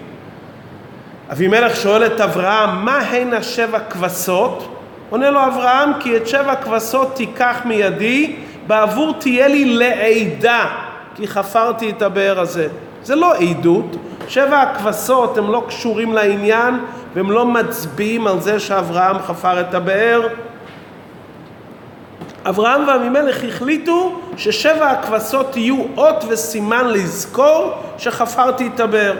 אבימלך 1.33 1.77
שואל 1.77 2.07
את 2.07 2.21
אברהם, 2.21 2.85
מה 2.85 2.99
הן 2.99 3.35
השבע 3.35 3.79
כבשות? 3.79 4.77
עונה 5.11 5.31
לו 5.31 5.47
אברהם, 5.47 5.91
כי 6.01 6.17
את 6.17 6.29
שבע 6.29 6.55
כבשות 6.55 7.15
תיקח 7.15 7.57
מידי, 7.65 8.37
בעבור 8.67 9.15
תהיה 9.19 9.49
לי 9.49 9.65
לעדה, 9.65 10.67
כי 11.15 11.29
חפרתי 11.29 11.91
את 11.91 12.03
הבאר 12.03 12.41
הזה. 12.41 12.69
זה 13.03 13.15
לא 13.15 13.35
עדות, 13.35 13.97
שבע 14.29 14.61
הכבשות 14.61 15.39
הם 15.39 15.51
לא 15.51 15.65
קשורים 15.69 16.13
לעניין 16.13 16.79
והם 17.15 17.31
לא 17.31 17.47
מצביעים 17.47 18.27
על 18.27 18.41
זה 18.41 18.61
שאברהם 18.61 19.19
חפר 19.19 19.61
את 19.61 19.75
הבאר. 19.75 20.29
אברהם 22.45 22.89
ואבימלך 22.89 23.45
החליטו 23.45 24.21
ששבע 24.37 24.91
הכבשות 24.91 25.57
יהיו 25.57 25.77
אות 25.97 26.25
וסימן 26.29 26.89
לזכור 26.89 27.73
שחפרתי 27.99 28.71
את 28.75 28.81
הבאר. 28.81 29.15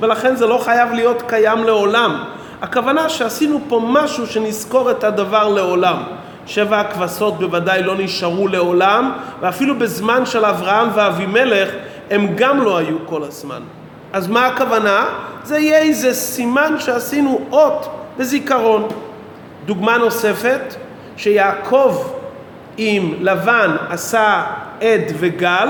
ולכן 0.00 0.36
זה 0.36 0.46
לא 0.46 0.58
חייב 0.64 0.92
להיות 0.92 1.22
קיים 1.26 1.64
לעולם. 1.64 2.24
הכוונה 2.62 3.08
שעשינו 3.08 3.60
פה 3.68 3.80
משהו 3.84 4.26
שנזכור 4.26 4.90
את 4.90 5.04
הדבר 5.04 5.48
לעולם. 5.48 6.02
שבע 6.46 6.80
הכבשות 6.80 7.38
בוודאי 7.38 7.82
לא 7.82 7.94
נשארו 7.98 8.48
לעולם, 8.48 9.12
ואפילו 9.40 9.78
בזמן 9.78 10.26
של 10.26 10.44
אברהם 10.44 10.88
ואבימלך 10.94 11.70
הם 12.10 12.26
גם 12.36 12.60
לא 12.60 12.76
היו 12.78 12.96
כל 13.06 13.22
הזמן. 13.22 13.60
אז 14.12 14.28
מה 14.28 14.46
הכוונה? 14.46 15.06
זה 15.44 15.58
יהיה 15.58 15.78
איזה 15.78 16.14
סימן 16.14 16.74
שעשינו 16.78 17.40
אות 17.52 17.88
וזיכרון. 18.16 18.88
דוגמה 19.66 19.98
נוספת, 19.98 20.74
שיעקב 21.16 21.96
עם 22.76 23.14
לבן 23.20 23.76
עשה 23.90 24.44
עד 24.80 25.02
וגל, 25.18 25.68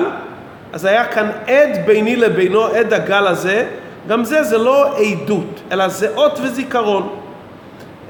אז 0.73 0.85
היה 0.85 1.05
כאן 1.05 1.31
עד 1.47 1.87
ביני 1.87 2.17
לבינו, 2.17 2.67
עד 2.67 2.93
הגל 2.93 3.27
הזה, 3.27 3.67
גם 4.09 4.25
זה 4.25 4.43
זה 4.43 4.59
לא 4.59 4.97
עדות, 4.97 5.61
אלא 5.73 5.89
זה 5.89 6.09
אות 6.17 6.39
וזיכרון. 6.43 7.09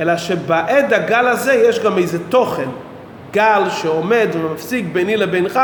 אלא 0.00 0.16
שבעד 0.16 0.92
הגל 0.92 1.28
הזה 1.28 1.54
יש 1.54 1.78
גם 1.78 1.98
איזה 1.98 2.18
תוכן, 2.28 2.68
גל 3.32 3.62
שעומד 3.70 4.28
ומפסיק 4.32 4.86
ביני 4.92 5.16
לבינך, 5.16 5.60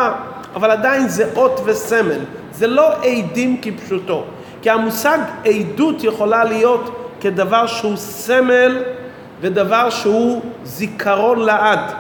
אבל 0.55 0.71
עדיין 0.71 1.09
זה 1.09 1.31
אות 1.37 1.61
וסמל, 1.65 2.19
זה 2.53 2.67
לא 2.67 2.93
עדים 3.03 3.61
כפשוטו. 3.63 4.25
כי 4.63 4.71
המושג 4.71 5.19
עדות 5.45 6.05
יכולה 6.05 6.45
להיות 6.45 7.11
כדבר 7.21 7.67
שהוא 7.67 7.97
סמל 7.97 8.83
ודבר 9.41 9.91
שהוא 9.91 10.43
זיכרון 10.65 11.39
לעד. 11.39 11.93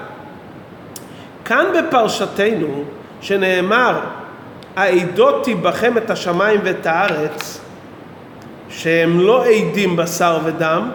כאן 1.44 1.64
בפרשתנו, 1.78 2.84
שנאמר, 3.20 4.00
העדותי 4.76 5.54
בכם 5.54 5.96
את 5.96 6.10
השמיים 6.10 6.60
ואת 6.64 6.86
הארץ, 6.86 7.60
שהם 8.72 9.20
לא 9.20 9.44
עדים 9.44 9.96
בשר 9.96 10.38
ודם, 10.44 10.90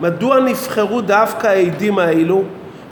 מדוע 0.00 0.40
נבחרו 0.40 1.00
דווקא 1.00 1.46
העדים 1.46 1.98
האלו? 1.98 2.42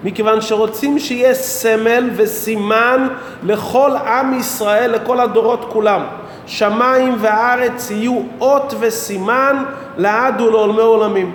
מכיוון 0.05 0.41
שרוצים 0.41 0.99
שיהיה 0.99 1.35
סמל 1.35 2.11
וסימן 2.17 3.09
לכל 3.43 3.91
עם 4.07 4.39
ישראל, 4.39 4.91
לכל 4.91 5.21
הדורות 5.21 5.67
כולם. 5.73 6.03
שמיים 6.47 7.17
וארץ 7.21 7.91
יהיו 7.91 8.21
אות 8.41 8.75
וסימן 8.81 9.65
לעד 9.97 10.41
ולעולמי 10.41 10.81
עולמים. 10.81 11.33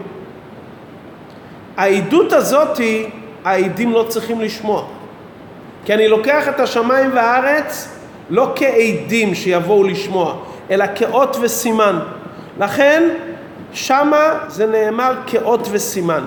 העדות 1.78 2.34
הזאתי, 2.34 3.10
העדים 3.46 3.92
לא 3.92 4.06
צריכים 4.10 4.42
לשמוע. 4.42 4.86
כי 5.86 5.94
אני 5.94 6.08
לוקח 6.08 6.48
את 6.50 6.60
השמיים 6.60 7.10
והארץ 7.14 7.90
לא 8.30 8.54
כעדים 8.56 9.36
שיבואו 9.36 9.84
לשמוע, 9.84 10.36
אלא 10.72 10.86
כאות 10.96 11.38
וסימן. 11.42 12.00
לכן 12.60 13.10
שמה 13.74 14.34
זה 14.48 14.66
נאמר 14.66 15.14
כאות 15.28 15.68
וסימן. 15.72 16.24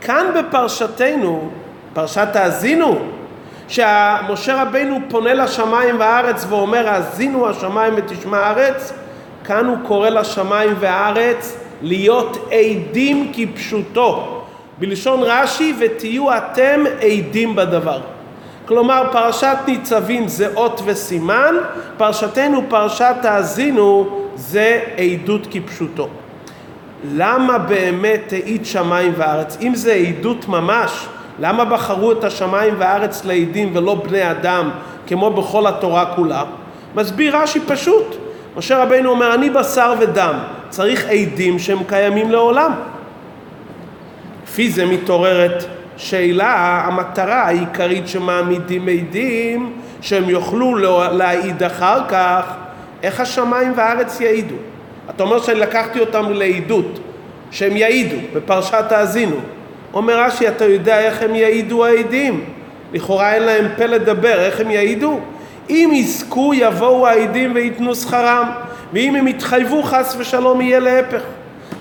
כאן 0.00 0.26
בפרשתנו, 0.38 1.50
פרשת 1.94 2.28
האזינו, 2.36 2.98
שמשה 3.68 4.62
רבינו 4.62 4.98
פונה 5.08 5.34
לשמיים 5.34 6.00
והארץ 6.00 6.46
ואומר 6.48 6.88
האזינו 6.88 7.48
השמיים 7.48 7.94
ותשמע 7.96 8.38
הארץ, 8.38 8.92
כאן 9.44 9.66
הוא 9.66 9.76
קורא 9.86 10.08
לשמיים 10.08 10.74
והארץ 10.80 11.56
להיות 11.82 12.48
עדים 12.52 13.32
כפשוטו. 13.34 14.42
בלשון 14.78 15.20
רש"י 15.22 15.74
ותהיו 15.78 16.36
אתם 16.36 16.84
עדים 17.00 17.56
בדבר. 17.56 18.00
כלומר 18.66 19.08
פרשת 19.12 19.56
ניצבים 19.66 20.28
זה 20.28 20.48
אות 20.56 20.80
וסימן, 20.84 21.54
פרשתנו 21.96 22.62
פרשת 22.68 23.16
האזינו 23.22 24.25
זה 24.36 24.80
עדות 24.96 25.46
כפשוטו. 25.50 26.08
למה 27.12 27.58
באמת 27.58 28.32
העיד 28.32 28.66
שמיים 28.66 29.12
וארץ? 29.16 29.58
אם 29.60 29.74
זה 29.74 29.92
עדות 29.92 30.48
ממש, 30.48 31.06
למה 31.38 31.64
בחרו 31.64 32.12
את 32.12 32.24
השמיים 32.24 32.74
והארץ 32.78 33.24
לעדים 33.24 33.76
ולא 33.76 33.94
בני 33.94 34.30
אדם 34.30 34.70
כמו 35.06 35.30
בכל 35.30 35.66
התורה 35.66 36.14
כולה? 36.16 36.44
מסביר 36.94 37.36
רש"י 37.36 37.60
פשוט. 37.60 38.16
משה 38.56 38.82
רבינו 38.82 39.10
אומר 39.10 39.34
אני 39.34 39.50
בשר 39.50 39.94
ודם, 40.00 40.34
צריך 40.68 41.06
עדים 41.06 41.58
שהם 41.58 41.78
קיימים 41.88 42.30
לעולם. 42.30 42.72
לפי 44.44 44.70
זה 44.70 44.86
מתעוררת 44.86 45.64
שאלה, 45.96 46.82
המטרה 46.86 47.42
העיקרית 47.42 48.08
שמעמידים 48.08 48.88
עדים 48.88 49.72
שהם 50.00 50.30
יוכלו 50.30 50.74
להעיד 51.12 51.62
אחר 51.62 52.00
כך, 52.08 52.42
איך 53.02 53.20
השמיים 53.20 53.72
והארץ 53.76 54.20
יעידו? 54.20 54.54
אתה 55.10 55.22
אומר 55.22 55.42
שאני 55.42 55.60
לקחתי 55.60 56.00
אותם 56.00 56.32
לעדות, 56.32 56.98
שהם 57.50 57.76
יעידו, 57.76 58.16
בפרשת 58.34 58.92
האזינו. 58.92 59.36
אומר 59.94 60.20
רש"י, 60.20 60.48
אתה 60.48 60.64
יודע 60.64 61.00
איך 61.00 61.22
הם 61.22 61.34
יעידו 61.34 61.84
העדים? 61.84 62.44
לכאורה 62.92 63.34
אין 63.34 63.42
להם 63.42 63.66
פה 63.76 63.86
לדבר, 63.86 64.40
איך 64.40 64.60
הם 64.60 64.70
יעידו? 64.70 65.20
אם 65.70 65.90
יזכו 65.94 66.54
יבואו 66.54 67.06
העדים 67.06 67.54
וייתנו 67.54 67.94
שכרם, 67.94 68.50
ואם 68.92 69.16
הם 69.16 69.28
יתחייבו 69.28 69.82
חס 69.82 70.16
ושלום 70.18 70.60
יהיה 70.60 70.78
להפך. 70.78 71.22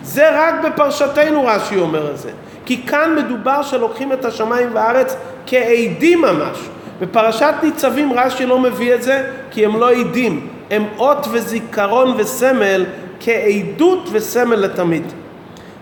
זה 0.04 0.30
רק 0.32 0.56
בפרשתנו 0.66 1.46
רש"י 1.46 1.80
אומר 1.80 2.12
את 2.12 2.18
זה. 2.18 2.30
כי 2.66 2.82
כאן 2.88 3.16
מדובר 3.16 3.62
שלוקחים 3.62 4.14
את 4.14 4.26
השמיים 4.26 4.70
והארץ 4.74 5.16
כעדים 5.46 6.22
ממש. 6.22 6.58
בפרשת 7.02 7.54
ניצבים 7.64 8.14
רש"י 8.14 8.46
לא 8.46 8.60
מביא 8.60 8.94
את 8.94 9.04
זה 9.04 9.30
כי 9.52 9.66
הם 9.66 9.80
לא 9.80 9.92
עדים, 9.92 10.48
הם 10.72 10.86
אות 10.98 11.28
וזיכרון 11.32 12.14
וסמל 12.18 12.86
כעדות 13.20 14.10
וסמל 14.12 14.56
לתמיד. 14.56 15.04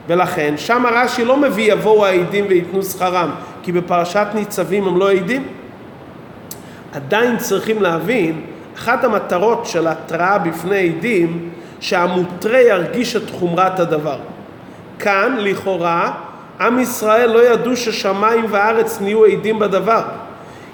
ולכן 0.07 0.53
שם 0.57 0.83
רש"י 0.91 1.25
לא 1.25 1.37
מביא 1.37 1.73
יבואו 1.73 2.05
העדים 2.05 2.45
וייתנו 2.49 2.83
שכרם, 2.83 3.29
כי 3.63 3.71
בפרשת 3.71 4.27
ניצבים 4.33 4.87
הם 4.87 4.97
לא 4.97 5.11
עדים. 5.11 5.47
עדיין 6.93 7.37
צריכים 7.37 7.81
להבין, 7.81 8.41
אחת 8.77 9.03
המטרות 9.03 9.65
של 9.65 9.87
התראה 9.87 10.37
בפני 10.37 10.89
עדים, 10.89 11.49
שהמותרה 11.79 12.59
ירגיש 12.59 13.15
את 13.15 13.29
חומרת 13.29 13.79
הדבר. 13.79 14.17
כאן, 14.99 15.35
לכאורה, 15.39 16.11
עם 16.59 16.79
ישראל 16.79 17.31
לא 17.31 17.47
ידעו 17.47 17.75
ששמיים 17.75 18.45
וארץ 18.49 19.01
נהיו 19.01 19.25
עדים 19.25 19.59
בדבר. 19.59 20.01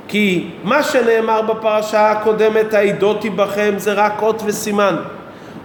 כי 0.09 0.47
מה 0.63 0.83
שנאמר 0.83 1.41
בפרשה 1.41 2.11
הקודמת, 2.11 2.73
העדותי 2.73 3.29
בכם, 3.29 3.73
זה 3.77 3.93
רק 3.93 4.21
אות 4.21 4.41
וסימן. 4.45 4.95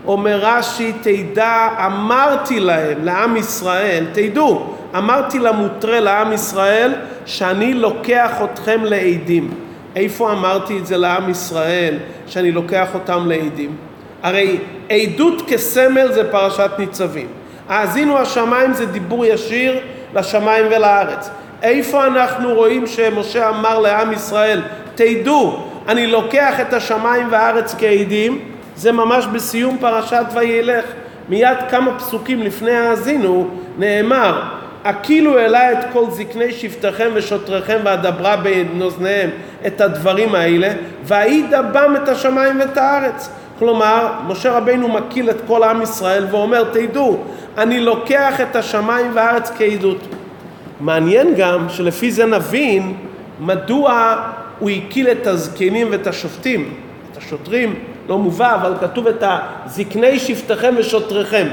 אומר 0.06 0.38
רש"י, 0.42 0.92
תדע, 1.02 1.68
אמרתי 1.86 2.60
להם, 2.60 3.04
לעם 3.04 3.36
ישראל, 3.36 4.06
תדעו, 4.12 4.74
אמרתי 4.96 5.38
למותרה 5.38 6.00
לעם 6.00 6.32
ישראל, 6.32 6.92
שאני 7.26 7.74
לוקח 7.74 8.30
אתכם 8.44 8.84
לעדים. 8.84 9.50
איפה 9.96 10.32
אמרתי 10.32 10.78
את 10.78 10.86
זה 10.86 10.96
לעם 10.96 11.30
ישראל, 11.30 11.98
שאני 12.26 12.52
לוקח 12.52 12.88
אותם 12.94 13.26
לעדים? 13.26 13.76
הרי 14.22 14.58
עדות 14.90 15.42
כסמל 15.48 16.12
זה 16.12 16.30
פרשת 16.30 16.70
ניצבים. 16.78 17.26
האזינו 17.68 18.18
השמיים 18.18 18.74
זה 18.74 18.86
דיבור 18.86 19.26
ישיר 19.26 19.78
לשמיים 20.14 20.66
ולארץ. 20.66 21.30
איפה 21.64 22.06
אנחנו 22.06 22.54
רואים 22.54 22.86
שמשה 22.86 23.48
אמר 23.48 23.78
לעם 23.78 24.12
ישראל, 24.12 24.60
תדעו, 24.94 25.64
אני 25.88 26.06
לוקח 26.06 26.60
את 26.60 26.72
השמיים 26.72 27.26
והארץ 27.30 27.74
כעדים, 27.78 28.38
זה 28.76 28.92
ממש 28.92 29.26
בסיום 29.26 29.78
פרשת 29.80 30.24
וילך. 30.34 30.84
מיד 31.28 31.56
כמה 31.70 31.98
פסוקים 31.98 32.42
לפני 32.42 32.76
האזינו 32.76 33.48
נאמר, 33.78 34.42
הקילו 34.84 35.38
אליי 35.38 35.72
את 35.72 35.84
כל 35.92 36.04
זקני 36.10 36.52
שבטכם 36.52 37.10
ושוטריכם 37.14 37.78
ואדברה 37.84 38.36
בין 38.36 38.82
אוזניהם 38.82 39.30
את 39.66 39.80
הדברים 39.80 40.34
האלה, 40.34 40.68
ואעידה 41.04 41.62
בם 41.62 41.94
את 42.02 42.08
השמיים 42.08 42.60
ואת 42.60 42.76
הארץ. 42.76 43.30
כלומר, 43.58 44.08
משה 44.26 44.52
רבינו 44.52 44.88
מקיל 44.88 45.30
את 45.30 45.40
כל 45.46 45.62
עם 45.62 45.82
ישראל 45.82 46.26
ואומר, 46.30 46.64
תדעו, 46.72 47.18
אני 47.58 47.80
לוקח 47.80 48.40
את 48.40 48.56
השמיים 48.56 49.10
והארץ 49.14 49.50
כעדות. 49.58 50.13
מעניין 50.84 51.34
גם 51.34 51.68
שלפי 51.68 52.10
זה 52.10 52.26
נבין 52.26 52.94
מדוע 53.40 54.16
הוא 54.58 54.70
הקיל 54.70 55.08
את 55.08 55.26
הזקנים 55.26 55.88
ואת 55.90 56.06
השופטים, 56.06 56.74
את 57.12 57.16
השוטרים, 57.16 57.74
לא 58.08 58.18
מובא, 58.18 58.54
אבל 58.54 58.74
כתוב 58.80 59.06
את 59.06 59.24
הזקני 59.26 60.18
שבטכם 60.18 60.74
ושוטריכם. 60.78 61.46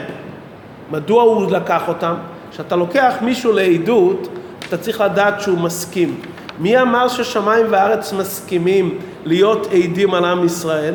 מדוע 0.91 1.23
הוא 1.23 1.51
לקח 1.51 1.87
אותם? 1.87 2.13
כשאתה 2.51 2.75
לוקח 2.75 3.15
מישהו 3.21 3.53
לעדות, 3.53 4.27
אתה 4.67 4.77
צריך 4.77 5.01
לדעת 5.01 5.41
שהוא 5.41 5.57
מסכים. 5.57 6.15
מי 6.59 6.81
אמר 6.81 7.07
ששמיים 7.07 7.65
וארץ 7.69 8.13
מסכימים 8.13 8.97
להיות 9.25 9.67
עדים 9.73 10.13
על 10.13 10.25
עם 10.25 10.45
ישראל? 10.45 10.93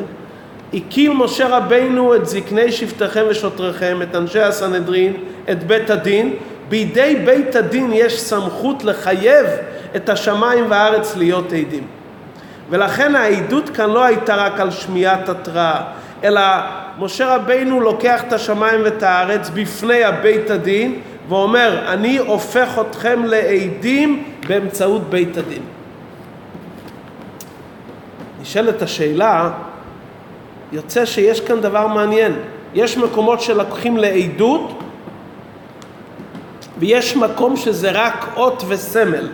הקיל 0.75 1.13
משה 1.13 1.57
רבינו 1.57 2.15
את 2.15 2.27
זקני 2.27 2.73
שבטכם 2.73 3.25
ושוטריכם, 3.31 3.99
את 4.03 4.17
אנשי 4.17 4.41
הסנהדרין, 4.41 5.13
את 5.51 5.65
בית 5.65 5.91
הדין. 5.91 6.35
בידי 6.69 7.23
בית 7.25 7.57
הדין 7.57 7.91
יש 7.93 8.21
סמכות 8.21 8.85
לחייב 8.85 9.47
את 9.97 10.09
השמיים 10.09 10.65
והארץ 10.71 11.17
להיות 11.17 11.53
עדים. 11.53 11.87
ולכן 12.71 13.15
העדות 13.15 13.71
כאן 13.71 13.91
לא 13.91 14.05
הייתה 14.05 14.35
רק 14.35 14.61
על 14.61 14.71
שמיעת 14.71 15.29
התראה, 15.29 15.83
אלא 16.25 16.41
משה 16.99 17.37
רבינו 17.37 17.81
לוקח 17.81 18.23
את 18.29 18.33
השמיים 18.33 18.81
ואת 18.85 19.03
הארץ 19.03 19.51
בפני 19.55 20.05
הבית 20.05 20.51
הדין 20.51 21.01
ואומר, 21.29 21.93
אני 21.93 22.19
הופך 22.19 22.79
אתכם 22.81 23.25
לעדים 23.25 24.25
באמצעות 24.49 25.11
בית 25.11 25.37
הדין. 25.37 25.63
נשאלת 28.43 28.83
השאלה, 28.83 29.51
יוצא 30.73 31.05
שיש 31.05 31.41
כאן 31.41 31.61
דבר 31.61 31.87
מעניין. 31.87 32.33
יש 32.75 32.99
מקומות 32.99 33.41
שלקוחים 33.41 33.97
לעדות, 33.97 34.76
ויש 36.79 37.17
מקום 37.17 37.57
שזה 37.57 37.91
רק 37.91 38.27
אות 38.37 38.63
וסמל. 38.69 39.29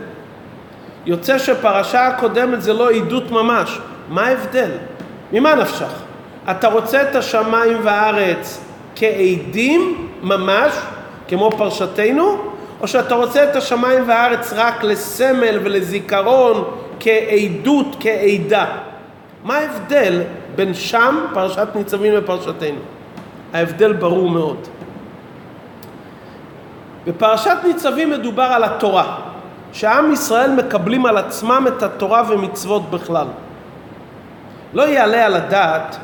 יוצא 1.07 1.39
שפרשה 1.39 2.07
הקודמת 2.07 2.63
זה 2.63 2.73
לא 2.73 2.91
עדות 2.91 3.31
ממש. 3.31 3.79
מה 4.09 4.27
ההבדל? 4.27 4.71
ממה 5.33 5.55
נפשך? 5.55 5.93
אתה 6.51 6.69
רוצה 6.69 7.03
את 7.03 7.17
השמיים 7.17 7.79
והארץ 7.83 8.61
כעדים 8.97 10.09
ממש, 10.23 10.73
כמו 11.29 11.51
פרשתנו, 11.51 12.37
או 12.81 12.89
שאתה 12.89 13.15
רוצה 13.15 13.45
את 13.45 13.57
השמיים 13.57 14.09
והארץ 14.09 14.53
רק 14.57 14.85
לסמל 14.85 15.59
ולזיכרון, 15.63 16.65
כעדות, 17.01 17.97
כעדה? 18.01 18.67
מה 19.45 19.57
ההבדל 19.59 20.23
בין 20.57 20.75
שם, 20.75 21.19
פרשת 21.35 21.69
ניצבים 21.75 22.13
ופרשתנו? 22.17 22.79
ההבדל 23.53 23.93
ברור 23.93 24.31
מאוד. 24.31 24.69
בפרשת 27.07 27.57
ניצבים 27.65 28.11
מדובר 28.11 28.43
על 28.43 28.65
התורה, 28.65 29.17
שעם 29.73 30.13
ישראל 30.13 30.51
מקבלים 30.51 31.07
על 31.07 31.17
עצמם 31.17 31.65
את 31.69 31.83
התורה 31.83 32.23
ומצוות 32.29 32.91
בכלל. 32.91 33.27
לא 34.75 34.83
יעלה 34.83 35.27
על 35.27 35.35
הדעת 35.35 35.97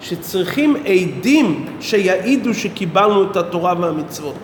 שצריכים 0.00 0.76
עדים 0.76 1.66
שיעידו 1.80 2.54
שקיבלנו 2.54 3.22
את 3.22 3.36
התורה 3.36 3.74
והמצוות. 3.80 4.34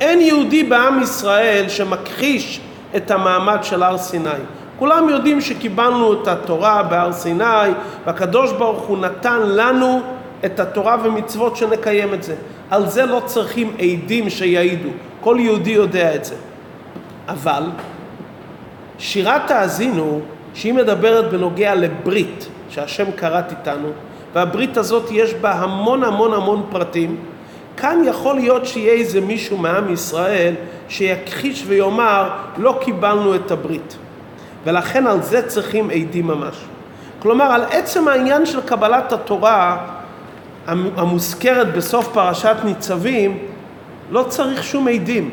אין 0.00 0.20
יהודי 0.20 0.64
בעם 0.64 1.02
ישראל 1.02 1.68
שמכחיש 1.68 2.60
את 2.96 3.10
המעמד 3.10 3.58
של 3.62 3.82
הר 3.82 3.98
סיני. 3.98 4.30
כולם 4.78 5.08
יודעים 5.08 5.40
שקיבלנו 5.40 6.12
את 6.12 6.28
התורה 6.28 6.82
בהר 6.82 7.12
סיני, 7.12 7.70
והקדוש 8.06 8.52
ברוך 8.52 8.82
הוא 8.82 8.98
נתן 8.98 9.40
לנו 9.44 10.00
את 10.44 10.60
התורה 10.60 10.96
ומצוות 11.04 11.56
שנקיים 11.56 12.14
את 12.14 12.22
זה. 12.22 12.34
על 12.70 12.88
זה 12.88 13.06
לא 13.06 13.22
צריכים 13.26 13.72
עדים 13.78 14.30
שיעידו. 14.30 14.88
כל 15.20 15.36
יהודי 15.40 15.70
יודע 15.70 16.14
את 16.14 16.24
זה. 16.24 16.34
אבל 17.28 17.62
שירת 18.98 19.50
האזינו, 19.50 20.20
שהיא 20.54 20.74
מדברת 20.74 21.30
בנוגע 21.30 21.74
לברית 21.74 22.48
שהשם 22.70 23.12
כרת 23.16 23.50
איתנו, 23.50 23.88
והברית 24.34 24.76
הזאת 24.76 25.08
יש 25.10 25.34
בה 25.34 25.52
המון 25.52 26.04
המון 26.04 26.34
המון 26.34 26.66
פרטים, 26.70 27.16
כאן 27.76 28.02
יכול 28.06 28.34
להיות 28.34 28.66
שיהיה 28.66 28.92
איזה 28.92 29.20
מישהו 29.20 29.56
מעם 29.56 29.92
ישראל 29.92 30.54
שיכחיש 30.88 31.64
ויאמר 31.66 32.30
לא 32.56 32.78
קיבלנו 32.80 33.34
את 33.34 33.50
הברית. 33.50 33.96
ולכן 34.64 35.06
על 35.06 35.22
זה 35.22 35.48
צריכים 35.48 35.90
עדים 35.90 36.26
ממש. 36.26 36.56
כלומר, 37.18 37.44
על 37.44 37.62
עצם 37.62 38.08
העניין 38.08 38.46
של 38.46 38.60
קבלת 38.60 39.12
התורה 39.12 39.86
המוזכרת 40.68 41.72
בסוף 41.72 42.08
פרשת 42.12 42.56
ניצבים, 42.64 43.38
לא 44.10 44.22
צריך 44.28 44.64
שום 44.64 44.88
עדים. 44.88 45.30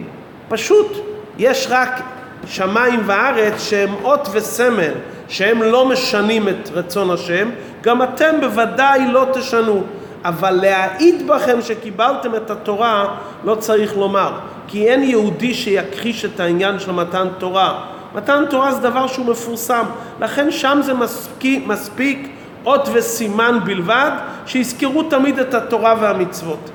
פשוט 0.50 0.98
יש 1.38 1.68
רק 1.70 2.02
שמיים 2.48 3.02
וארץ 3.06 3.64
שהם 3.64 3.90
אות 4.04 4.28
וסמל, 4.32 4.92
שהם 5.28 5.64
לא 5.64 5.90
משנים 5.90 6.50
את 6.50 6.70
רצון 6.74 7.12
השם, 7.12 7.50
גם 7.82 8.04
אתם 8.04 8.36
בוודאי 8.42 9.12
לא 9.12 9.26
תשנו. 9.34 9.84
אבל 10.26 10.52
להעיד 10.52 11.28
בכם 11.28 11.62
שקיבלתם 11.62 12.36
את 12.36 12.50
התורה 12.50 13.16
לא 13.44 13.56
צריך 13.56 13.98
לומר, 13.98 14.32
כי 14.68 14.90
אין 14.90 15.04
יהודי 15.04 15.54
שיכחיש 15.54 16.26
את 16.26 16.40
העניין 16.40 16.80
של 16.80 16.92
מתן 16.92 17.28
תורה. 17.38 17.86
מתן 18.16 18.44
תורה 18.50 18.72
זה 18.72 18.80
דבר 18.80 19.08
שהוא 19.08 19.26
מפורסם, 19.26 19.86
לכן 20.20 20.52
שם 20.52 20.80
זה 20.84 20.94
מספיק, 20.94 21.68
מספיק 21.68 22.30
אות 22.66 22.90
וסימן 22.94 23.60
בלבד, 23.66 24.12
שיזכרו 24.46 25.04
תמיד 25.04 25.40
את 25.40 25.54
התורה 25.54 25.96
והמצוות. 26.02 26.70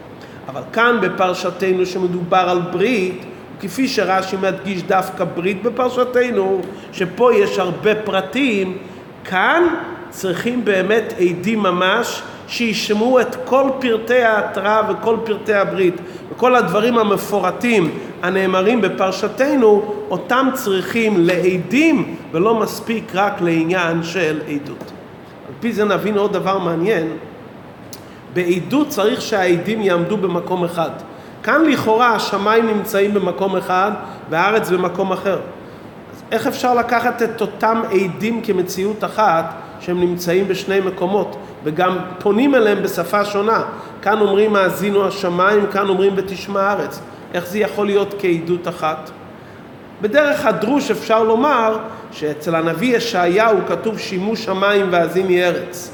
אבל 0.49 0.63
כאן 0.73 0.99
בפרשתנו 1.01 1.87
שמדובר 1.87 2.37
על 2.37 2.61
ברית, 2.61 3.25
כפי 3.61 3.89
שרש"י 3.89 4.37
מדגיש 4.37 4.83
דווקא 4.83 5.25
ברית 5.25 5.63
בפרשתנו, 5.63 6.61
שפה 6.93 7.35
יש 7.35 7.59
הרבה 7.59 7.95
פרטים, 7.95 8.79
כאן 9.25 9.63
צריכים 10.11 10.65
באמת 10.65 11.15
עדים 11.19 11.59
ממש 11.59 12.23
שישמעו 12.49 13.21
את 13.21 13.37
כל 13.45 13.71
פרטי 13.81 14.23
ההתראה 14.23 14.81
וכל 14.91 15.17
פרטי 15.25 15.55
הברית 15.55 15.95
וכל 16.31 16.57
הדברים 16.57 16.99
המפורטים 16.99 17.91
הנאמרים 18.23 18.81
בפרשתנו, 18.81 19.95
אותם 20.11 20.49
צריכים 20.55 21.15
לעדים 21.19 22.17
ולא 22.33 22.55
מספיק 22.55 23.05
רק 23.15 23.41
לעניין 23.41 24.03
של 24.03 24.41
עדות. 24.49 24.93
על 25.61 25.63
פי 25.63 25.73
זה 25.73 25.85
נבין 25.85 26.19
עוד 26.19 26.33
דבר 26.33 26.59
מעניין, 26.59 27.17
בעדות 28.35 28.89
צריך 28.89 29.21
שהעדים 29.21 29.81
יעמדו 29.81 30.17
במקום 30.17 30.65
אחד. 30.65 30.91
כאן 31.43 31.65
לכאורה 31.65 32.15
השמיים 32.15 32.67
נמצאים 32.67 33.15
במקום 33.15 33.57
אחד 33.57 33.93
והארץ 34.31 34.71
במקום 34.71 35.13
אחר. 35.13 35.39
אז 36.13 36.23
איך 36.33 36.47
אפשר 36.47 36.75
לקחת 36.75 37.23
את 37.23 37.41
אותם 37.41 37.83
עדים 37.91 38.41
כמציאות 38.43 39.05
אחת 39.05 39.55
שהם 39.81 40.01
נמצאים 40.01 40.49
בשני 40.49 40.81
מקומות 40.81 41.37
וגם 41.65 41.99
פונים 42.19 42.55
אליהם 42.55 42.83
בשפה 42.83 43.25
שונה? 43.25 43.63
כאן 44.03 44.21
אומרים 44.21 44.57
האזינו 44.57 45.07
השמיים, 45.07 45.67
כאן 45.73 45.89
אומרים 45.89 46.13
ותשמע 46.17 46.61
הארץ. 46.61 47.01
איך 47.35 47.47
זה 47.47 47.59
יכול 47.59 47.87
להיות 47.87 48.15
כעדות 48.19 48.69
אחת? 48.69 49.11
בדרך 50.03 50.47
הדרוש 50.47 50.91
אפשר 50.91 51.23
לומר 51.23 51.79
שאצל 52.13 52.55
הנביא 52.55 52.97
ישעיהו 52.97 53.57
כתוב 53.69 53.99
שימו 53.99 54.37
שמיים 54.37 54.87
והאזיני 54.91 55.45
ארץ. 55.45 55.91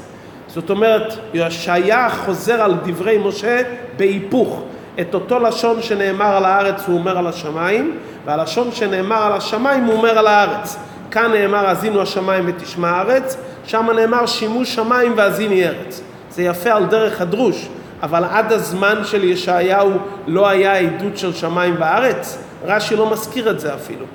זאת 0.47 0.69
אומרת, 0.69 1.13
ישעיה 1.33 2.09
חוזר 2.09 2.61
על 2.61 2.73
דברי 2.85 3.17
משה 3.17 3.61
בהיפוך. 3.97 4.63
את 5.01 5.13
אותו 5.13 5.39
לשון 5.39 5.81
שנאמר 5.81 6.37
על 6.37 6.45
הארץ 6.45 6.83
הוא 6.87 6.97
אומר 6.97 7.17
על 7.17 7.27
השמיים, 7.27 7.97
והלשון 8.25 8.71
שנאמר 8.71 9.23
על 9.23 9.31
השמיים 9.31 9.83
הוא 9.83 9.93
אומר 9.93 10.17
על 10.17 10.27
הארץ. 10.27 10.77
כאן 11.11 11.31
נאמר 11.31 11.67
האזינו 11.67 12.01
השמיים 12.01 12.43
ותשמע 12.47 12.89
הארץ, 12.89 13.37
שם 13.65 13.89
נאמר 13.95 14.25
שימו 14.25 14.65
שמיים 14.65 15.13
והאזיני 15.15 15.67
ארץ. 15.67 16.01
זה 16.31 16.43
יפה 16.43 16.71
על 16.71 16.85
דרך 16.85 17.21
הדרוש, 17.21 17.67
אבל 18.03 18.23
עד 18.23 18.53
הזמן 18.53 19.01
של 19.03 19.23
ישעיהו 19.23 19.91
לא 20.27 20.47
היה 20.47 20.73
עדות 20.73 21.17
של 21.17 21.33
שמיים 21.33 21.75
וארץ? 21.79 22.46
רש"י 22.65 22.95
לא 22.95 23.11
מזכיר 23.11 23.49
את 23.49 23.59
זה 23.59 23.73
אפילו. 23.73 24.05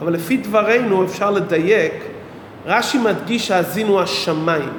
אבל 0.00 0.12
לפי 0.12 0.36
דברינו 0.36 1.04
אפשר 1.04 1.30
לדייק, 1.30 1.92
רש"י 2.66 2.98
מדגיש 2.98 3.46
שהאזינו 3.46 4.00
השמיים. 4.00 4.70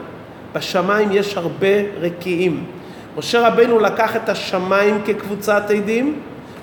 בשמיים 0.53 1.09
יש 1.11 1.37
הרבה 1.37 1.67
רקיעים. 2.01 2.65
משה 3.17 3.47
רבנו 3.47 3.79
לקח 3.79 4.15
את 4.15 4.29
השמיים 4.29 5.01
כקבוצת 5.05 5.63
עדים 5.69 6.19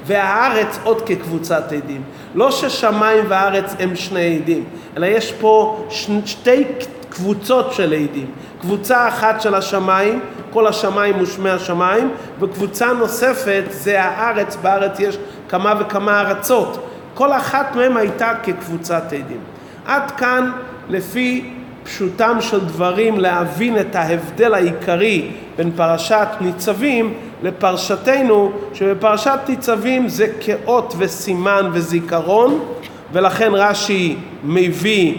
והארץ 0.07 0.79
עוד 0.85 1.03
כקבוצת 1.03 1.73
עדים. 1.73 2.03
לא 2.35 2.51
ששמיים 2.51 3.25
וארץ 3.29 3.75
הם 3.79 3.97
שני 3.97 4.37
עדים, 4.37 4.65
אלא 4.97 5.07
יש 5.07 5.33
פה 5.33 5.85
שתי 6.25 6.65
קבוצות 7.09 7.73
של 7.73 7.93
עדים. 7.93 8.27
קבוצה 8.61 9.09
אחת 9.09 9.41
של 9.41 9.55
השמיים, 9.55 10.21
כל 10.51 10.67
השמיים 10.67 11.21
ושמי 11.21 11.51
השמיים, 11.51 12.11
וקבוצה 12.41 12.93
נוספת 12.93 13.65
זה 13.71 14.03
הארץ, 14.03 14.57
בארץ 14.57 15.01
יש 15.01 15.19
כמה 15.49 15.75
וכמה 15.81 16.21
ארצות. 16.21 16.89
כל 17.15 17.33
אחת 17.33 17.77
מהן 17.77 17.97
הייתה 17.97 18.33
כקבוצת 18.43 19.13
עדים. 19.13 19.41
עד 19.87 20.11
כאן 20.11 20.51
לפי 20.89 21.51
פשוטם 21.83 22.37
של 22.41 22.61
דברים 22.61 23.21
להבין 23.21 23.81
את 23.81 23.97
ההבדל 23.97 24.55
העיקרי 24.55 25.31
בין 25.57 25.71
פרשת 25.77 26.29
ניצבים 26.41 27.15
לפרשתנו, 27.43 28.53
שבפרשת 28.75 29.39
ניצבים 29.49 30.09
זה 30.09 30.27
כאות 30.41 30.95
וסימן 30.99 31.71
וזיכרון, 31.73 32.65
ולכן 33.13 33.51
רש"י 33.55 34.17
מביא 34.45 35.15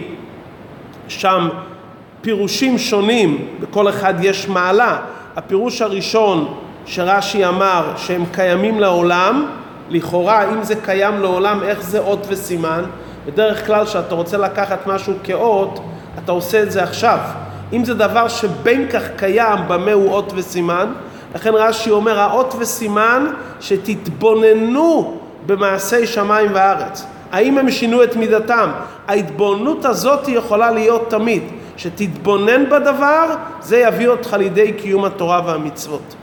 שם 1.08 1.48
פירושים 2.20 2.78
שונים, 2.78 3.46
בכל 3.60 3.88
אחד 3.88 4.14
יש 4.20 4.48
מעלה. 4.48 4.98
הפירוש 5.36 5.82
הראשון 5.82 6.54
שרש"י 6.86 7.46
אמר 7.46 7.92
שהם 7.96 8.24
קיימים 8.32 8.80
לעולם, 8.80 9.46
לכאורה 9.90 10.52
אם 10.52 10.62
זה 10.62 10.74
קיים 10.74 11.20
לעולם 11.20 11.62
איך 11.62 11.82
זה 11.82 11.98
אות 11.98 12.26
וסימן? 12.28 12.84
בדרך 13.26 13.66
כלל 13.66 13.84
כשאתה 13.84 14.14
רוצה 14.14 14.38
לקחת 14.38 14.86
משהו 14.86 15.14
כאות 15.24 15.80
אתה 16.24 16.32
עושה 16.32 16.62
את 16.62 16.70
זה 16.70 16.82
עכשיו. 16.82 17.18
אם 17.72 17.84
זה 17.84 17.94
דבר 17.94 18.28
שבין 18.28 18.88
כך 18.90 19.02
קיים, 19.16 19.58
במה 19.68 19.92
הוא 19.92 20.12
אות 20.12 20.32
וסימן? 20.36 20.92
לכן 21.34 21.50
רש"י 21.54 21.90
אומר, 21.90 22.20
האות 22.20 22.54
וסימן 22.58 23.26
שתתבוננו 23.60 25.20
במעשי 25.46 26.06
שמיים 26.06 26.50
וארץ. 26.54 27.06
האם 27.32 27.58
הם 27.58 27.70
שינו 27.70 28.04
את 28.04 28.16
מידתם? 28.16 28.70
ההתבוננות 29.08 29.84
הזאת 29.84 30.28
יכולה 30.28 30.70
להיות 30.70 31.10
תמיד. 31.10 31.42
שתתבונן 31.76 32.70
בדבר, 32.70 33.34
זה 33.60 33.78
יביא 33.78 34.08
אותך 34.08 34.36
לידי 34.38 34.72
קיום 34.72 35.04
התורה 35.04 35.40
והמצוות. 35.46 36.14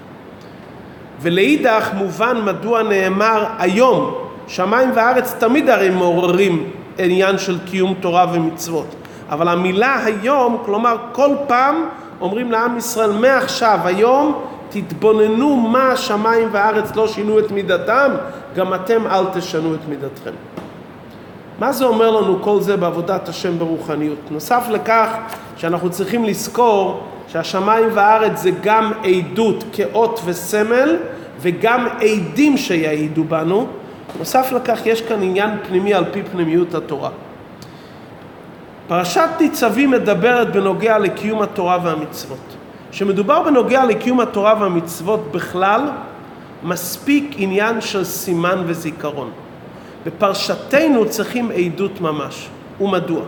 ולאידך 1.22 1.90
מובן 1.94 2.38
מדוע 2.46 2.84
נאמר 2.84 3.46
היום 3.60 4.16
שמיים 4.48 4.90
וארץ 4.96 5.36
תמיד 5.40 5.70
הרי 5.70 5.90
מעוררים 5.90 6.70
עניין 6.98 7.38
של 7.38 7.58
קיום 7.66 7.94
תורה 8.00 8.26
ומצוות. 8.34 8.96
אבל 9.30 9.48
המילה 9.48 10.06
היום, 10.06 10.62
כלומר 10.66 10.98
כל 11.12 11.30
פעם 11.48 11.86
אומרים 12.22 12.52
לעם 12.52 12.78
ישראל 12.78 13.12
מעכשיו, 13.12 13.80
היום 13.84 14.42
תתבוננו 14.70 15.56
מה 15.56 15.92
השמיים 15.92 16.50
והארץ 16.52 16.96
לא 16.96 17.08
שינו 17.08 17.40
את 17.40 17.52
מידתם, 17.52 18.12
גם 18.56 18.74
אתם 18.74 19.08
אל 19.08 19.26
תשנו 19.34 19.76
את 19.76 19.80
מידתכם. 19.90 20.32
מה 21.60 21.72
זה 21.72 21.86
אומר 21.86 22.12
לנו 22.12 22.42
כל 22.42 22.62
זה 22.62 22.78
בעבודת 22.78 23.30
השם 23.30 23.60
ברוחניות? 23.60 24.32
נוסף 24.32 24.66
לכך 24.70 25.16
שאנחנו 25.58 25.90
צריכים 25.90 26.24
לזכור 26.24 27.04
שהשמיים 27.28 27.90
והארץ 27.94 28.42
זה 28.42 28.52
גם 28.62 28.92
עדות 29.04 29.64
כאות 29.74 30.22
וסמל 30.26 30.98
וגם 31.40 31.88
עדים 32.02 32.58
שיעידו 32.58 33.24
בנו. 33.24 33.68
נוסף 34.20 34.52
לכך 34.52 34.80
יש 34.86 35.02
כאן 35.02 35.22
עניין 35.22 35.50
פנימי 35.68 35.94
על 35.94 36.06
פי 36.12 36.24
פנימיות 36.32 36.76
התורה. 36.76 37.10
פרשת 38.88 39.30
ניצבים 39.40 39.92
מדברת 39.92 40.54
בנוגע 40.54 40.98
לקיום 40.98 41.42
התורה 41.42 41.78
והמצוות. 41.84 42.56
כשמדובר 42.92 43.44
בנוגע 43.44 43.86
לקיום 43.86 44.20
התורה 44.20 44.56
והמצוות 44.60 45.32
בכלל, 45.32 45.82
מספיק 46.64 47.36
עניין 47.38 47.82
של 47.82 48.04
סימן 48.04 48.64
וזיכרון. 48.66 49.32
בפרשתנו 50.08 51.10
צריכים 51.10 51.52
עדות 51.52 52.02
ממש. 52.02 52.48
ומדוע? 52.82 53.22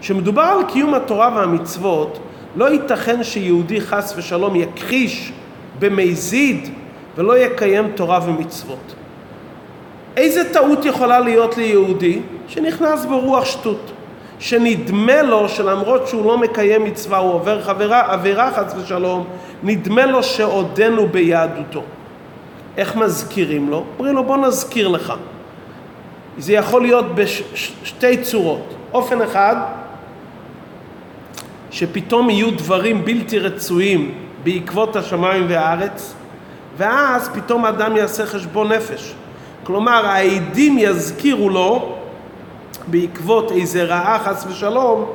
כשמדובר 0.00 0.42
על 0.42 0.64
קיום 0.72 0.94
התורה 0.94 1.32
והמצוות, 1.36 2.18
לא 2.56 2.70
ייתכן 2.70 3.24
שיהודי 3.24 3.80
חס 3.80 4.14
ושלום 4.16 4.56
יכחיש 4.56 5.32
במזיד 5.78 6.68
ולא 7.16 7.38
יקיים 7.38 7.90
תורה 7.94 8.20
ומצוות. 8.26 8.94
איזה 10.16 10.52
טעות 10.52 10.84
יכולה 10.84 11.20
להיות 11.20 11.56
ליהודי 11.56 12.20
שנכנס 12.48 13.04
ברוח 13.04 13.44
שטות? 13.44 13.92
שנדמה 14.38 15.22
לו 15.22 15.48
שלמרות 15.48 16.08
שהוא 16.08 16.24
לא 16.24 16.38
מקיים 16.38 16.84
מצווה, 16.84 17.18
הוא 17.18 17.32
עובר 17.32 17.62
חברה, 17.62 18.12
עבירה 18.12 18.50
חס 18.50 18.74
ושלום, 18.78 19.24
נדמה 19.62 20.06
לו 20.06 20.22
שעודנו 20.22 21.06
ביהדותו. 21.06 21.82
איך 22.76 22.96
מזכירים 22.96 23.70
לו? 23.70 23.84
אומרים 23.98 24.14
לו 24.14 24.24
בוא 24.24 24.36
נזכיר 24.36 24.88
לך. 24.88 25.12
זה 26.38 26.52
יכול 26.52 26.82
להיות 26.82 27.14
בשתי 27.14 28.16
צורות. 28.22 28.74
אופן 28.92 29.22
אחד, 29.22 29.56
שפתאום 31.70 32.30
יהיו 32.30 32.50
דברים 32.50 33.04
בלתי 33.04 33.38
רצויים 33.38 34.14
בעקבות 34.44 34.96
השמיים 34.96 35.46
והארץ, 35.48 36.14
ואז 36.76 37.28
פתאום 37.34 37.64
האדם 37.64 37.96
יעשה 37.96 38.26
חשבון 38.26 38.72
נפש. 38.72 39.14
כלומר, 39.64 40.06
העדים 40.06 40.78
יזכירו 40.78 41.48
לו 41.48 41.94
בעקבות 42.86 43.52
איזה 43.52 43.84
רעה 43.84 44.18
חס 44.18 44.46
ושלום, 44.48 45.06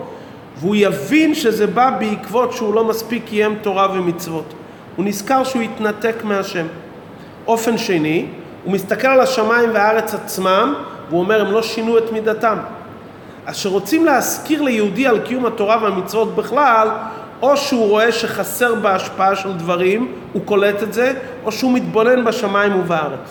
והוא 0.57 0.75
יבין 0.75 1.35
שזה 1.35 1.67
בא 1.67 1.89
בעקבות 1.99 2.53
שהוא 2.53 2.73
לא 2.73 2.83
מספיק 2.85 3.23
קיים 3.25 3.55
תורה 3.61 3.87
ומצוות. 3.93 4.53
הוא 4.95 5.05
נזכר 5.05 5.43
שהוא 5.43 5.61
התנתק 5.61 6.15
מהשם. 6.23 6.65
אופן 7.47 7.77
שני, 7.77 8.25
הוא 8.63 8.73
מסתכל 8.73 9.07
על 9.07 9.19
השמיים 9.19 9.69
והארץ 9.73 10.13
עצמם, 10.13 10.73
והוא 11.11 11.23
אומר, 11.23 11.41
הם 11.41 11.51
לא 11.51 11.61
שינו 11.61 11.97
את 11.97 12.11
מידתם. 12.11 12.57
אז 13.45 13.55
כשרוצים 13.55 14.05
להזכיר 14.05 14.61
ליהודי 14.61 15.07
על 15.07 15.19
קיום 15.19 15.45
התורה 15.45 15.77
והמצוות 15.83 16.35
בכלל, 16.35 16.87
או 17.41 17.57
שהוא 17.57 17.89
רואה 17.89 18.11
שחסר 18.11 18.75
בהשפעה 18.75 19.35
של 19.35 19.53
דברים, 19.53 20.11
הוא 20.33 20.41
קולט 20.45 20.83
את 20.83 20.93
זה, 20.93 21.13
או 21.45 21.51
שהוא 21.51 21.73
מתבונן 21.73 22.25
בשמיים 22.25 22.79
ובארץ. 22.79 23.29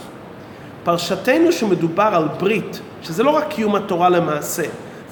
פרשתנו 0.85 1.53
שמדובר 1.53 2.11
על 2.12 2.29
ברית, 2.40 2.81
שזה 3.03 3.23
לא 3.23 3.31
רק 3.31 3.45
קיום 3.49 3.75
התורה 3.75 4.09
למעשה, 4.09 4.62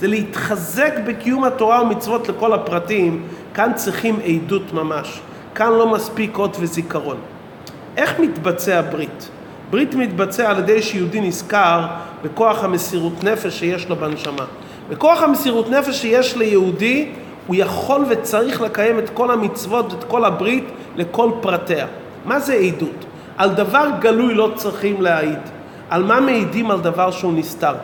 זה 0.00 0.07
להתחזק 0.07 0.92
בקיום 1.07 1.44
התורה 1.44 1.83
ומצוות 1.83 2.28
לכל 2.28 2.52
הפרטים, 2.52 3.22
כאן 3.54 3.72
צריכים 3.74 4.20
עדות 4.24 4.72
ממש. 4.72 5.20
כאן 5.54 5.72
לא 5.72 5.92
מספיק 5.92 6.38
אות 6.38 6.57
וזיכרון. 6.61 7.16
איך 7.96 8.20
מתבצע 8.20 8.81
ברית? 8.81 9.28
ברית 9.70 9.94
מתבצע 9.94 10.50
על 10.50 10.59
ידי 10.59 10.83
שיהודי 10.83 11.20
נזכר 11.20 11.87
בכוח 12.22 12.64
המסירות 12.64 13.24
נפש 13.24 13.59
שיש 13.59 13.88
לו 13.88 13.96
בנשמה. 13.96 14.44
בכוח 14.90 15.22
המסירות 15.22 15.70
נפש 15.70 16.02
שיש 16.02 16.37
ליהודי, 16.37 17.09
הוא 17.46 17.57
יכול 17.57 18.04
וצריך 18.09 18.61
לקיים 18.61 18.98
את 18.98 19.11
כל 19.11 19.31
המצוות 19.31 19.92
ואת 19.92 20.04
כל 20.04 20.24
הברית 20.24 20.64
לכל 20.96 21.31
פרטיה. 21.40 21.87
מה 22.24 22.40
זה 22.40 22.54
עדות? 22.54 23.04
על 23.37 23.50
דבר 23.50 23.88
גלוי 24.00 24.35
לא 24.35 24.52
צריכים 24.54 25.02
להעיד. 25.02 25.38
על 25.90 26.04
מה 26.04 26.20
מעידים 26.20 26.70
על 26.70 26.81
דבר 26.81 27.11
שהוא 27.11 27.33
נסתר? 27.33 27.74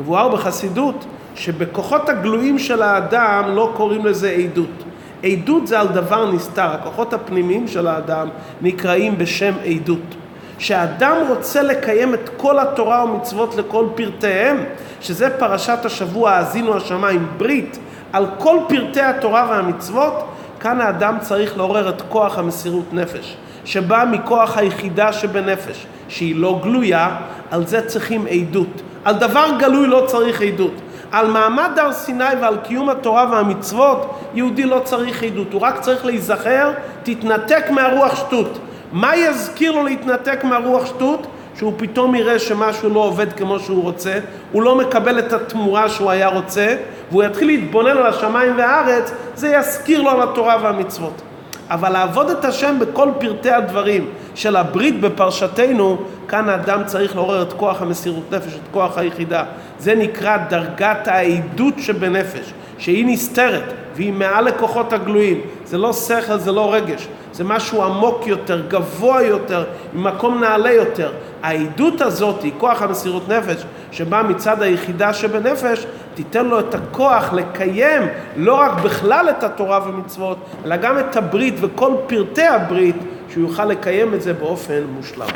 מבואר 0.00 0.28
בחסידות 0.28 1.04
שבכוחות 1.34 2.08
הגלויים 2.08 2.58
של 2.58 2.82
האדם 2.82 3.44
לא 3.54 3.72
קוראים 3.76 4.06
לזה 4.06 4.30
עדות. 4.30 4.84
עדות 5.24 5.66
זה 5.66 5.80
על 5.80 5.88
דבר 5.88 6.32
נסתר, 6.32 6.66
הכוחות 6.66 7.12
הפנימיים 7.12 7.68
של 7.68 7.86
האדם 7.86 8.28
נקראים 8.62 9.18
בשם 9.18 9.52
עדות. 9.64 10.16
שאדם 10.60 11.16
רוצה 11.28 11.62
לקיים 11.62 12.14
את 12.14 12.30
כל 12.36 12.58
התורה 12.58 13.04
ומצוות 13.04 13.54
לכל 13.56 13.86
פרטיהם, 13.94 14.64
שזה 15.00 15.30
פרשת 15.38 15.78
השבוע 15.84 16.30
האזינו 16.30 16.76
השמיים, 16.76 17.28
ברית, 17.38 17.78
על 18.12 18.26
כל 18.38 18.58
פרטי 18.68 19.00
התורה 19.00 19.46
והמצוות, 19.50 20.24
כאן 20.60 20.80
האדם 20.80 21.16
צריך 21.20 21.56
לעורר 21.56 21.88
את 21.88 22.02
כוח 22.08 22.38
המסירות 22.38 22.92
נפש, 22.92 23.36
שבא 23.64 24.04
מכוח 24.10 24.58
היחידה 24.58 25.12
שבנפש, 25.12 25.86
שהיא 26.08 26.36
לא 26.36 26.60
גלויה, 26.62 27.16
על 27.50 27.66
זה 27.66 27.86
צריכים 27.86 28.26
עדות. 28.26 28.82
על 29.04 29.14
דבר 29.14 29.46
גלוי 29.58 29.86
לא 29.86 30.04
צריך 30.06 30.42
עדות. 30.42 30.74
על 31.12 31.26
מעמד 31.26 31.70
הר 31.76 31.92
סיני 31.92 32.24
ועל 32.40 32.56
קיום 32.56 32.88
התורה 32.88 33.26
והמצוות, 33.30 34.20
יהודי 34.34 34.64
לא 34.64 34.80
צריך 34.84 35.22
עדות, 35.22 35.52
הוא 35.52 35.60
רק 35.60 35.80
צריך 35.80 36.04
להיזכר, 36.04 36.70
תתנתק 37.02 37.64
מהרוח 37.70 38.16
שטות. 38.16 38.58
מה 38.92 39.16
יזכיר 39.16 39.72
לו 39.72 39.84
להתנתק 39.84 40.44
מהרוח 40.44 40.86
שטות? 40.86 41.26
שהוא 41.56 41.72
פתאום 41.76 42.14
יראה 42.14 42.38
שמשהו 42.38 42.90
לא 42.90 43.00
עובד 43.00 43.32
כמו 43.32 43.58
שהוא 43.58 43.82
רוצה, 43.82 44.18
הוא 44.52 44.62
לא 44.62 44.78
מקבל 44.78 45.18
את 45.18 45.32
התמורה 45.32 45.88
שהוא 45.88 46.10
היה 46.10 46.28
רוצה, 46.28 46.76
והוא 47.10 47.22
יתחיל 47.22 47.46
להתבונן 47.46 47.96
על 47.96 48.06
השמיים 48.06 48.58
והארץ, 48.58 49.12
זה 49.34 49.48
יזכיר 49.48 50.02
לו 50.02 50.10
על 50.10 50.22
התורה 50.22 50.56
והמצוות. 50.62 51.22
אבל 51.70 51.92
לעבוד 51.92 52.30
את 52.30 52.44
השם 52.44 52.78
בכל 52.78 53.08
פרטי 53.18 53.50
הדברים 53.50 54.08
של 54.34 54.56
הברית 54.56 55.00
בפרשתנו, 55.00 55.98
כאן 56.28 56.48
האדם 56.48 56.82
צריך 56.86 57.16
לעורר 57.16 57.42
את 57.42 57.52
כוח 57.52 57.82
המסירות 57.82 58.32
נפש, 58.32 58.54
את 58.54 58.68
כוח 58.70 58.98
היחידה. 58.98 59.44
זה 59.78 59.94
נקרא 59.94 60.36
דרגת 60.36 61.08
העדות 61.08 61.74
שבנפש, 61.78 62.52
שהיא 62.78 63.06
נסתרת 63.06 63.72
והיא 63.96 64.12
מעל 64.12 64.44
לכוחות 64.44 64.92
הגלויים. 64.92 65.40
זה 65.64 65.78
לא 65.78 65.92
שכל, 65.92 66.36
זה 66.36 66.52
לא 66.52 66.74
רגש, 66.74 67.08
זה 67.32 67.44
משהו 67.44 67.82
עמוק 67.82 68.26
יותר, 68.26 68.62
גבוה 68.68 69.22
יותר, 69.22 69.64
ממקום 69.94 70.40
נעלה 70.40 70.72
יותר. 70.72 71.12
העדות 71.42 72.00
הזאת, 72.00 72.44
כוח 72.58 72.82
המסירות 72.82 73.28
נפש, 73.28 73.64
שבא 73.92 74.22
מצד 74.28 74.62
היחידה 74.62 75.12
שבנפש, 75.12 75.86
תיתן 76.14 76.46
לו 76.46 76.60
את 76.60 76.74
הכוח 76.74 77.32
לקיים 77.32 78.02
לא 78.36 78.54
רק 78.54 78.72
בכלל 78.82 79.26
את 79.30 79.44
התורה 79.44 79.80
ומצוות, 79.88 80.38
אלא 80.64 80.76
גם 80.76 80.98
את 80.98 81.16
הברית 81.16 81.54
וכל 81.60 81.92
פרטי 82.06 82.46
הברית, 82.46 82.96
שהוא 83.28 83.48
יוכל 83.48 83.64
לקיים 83.64 84.14
את 84.14 84.22
זה 84.22 84.32
באופן 84.32 84.82
מושלם. 84.96 85.26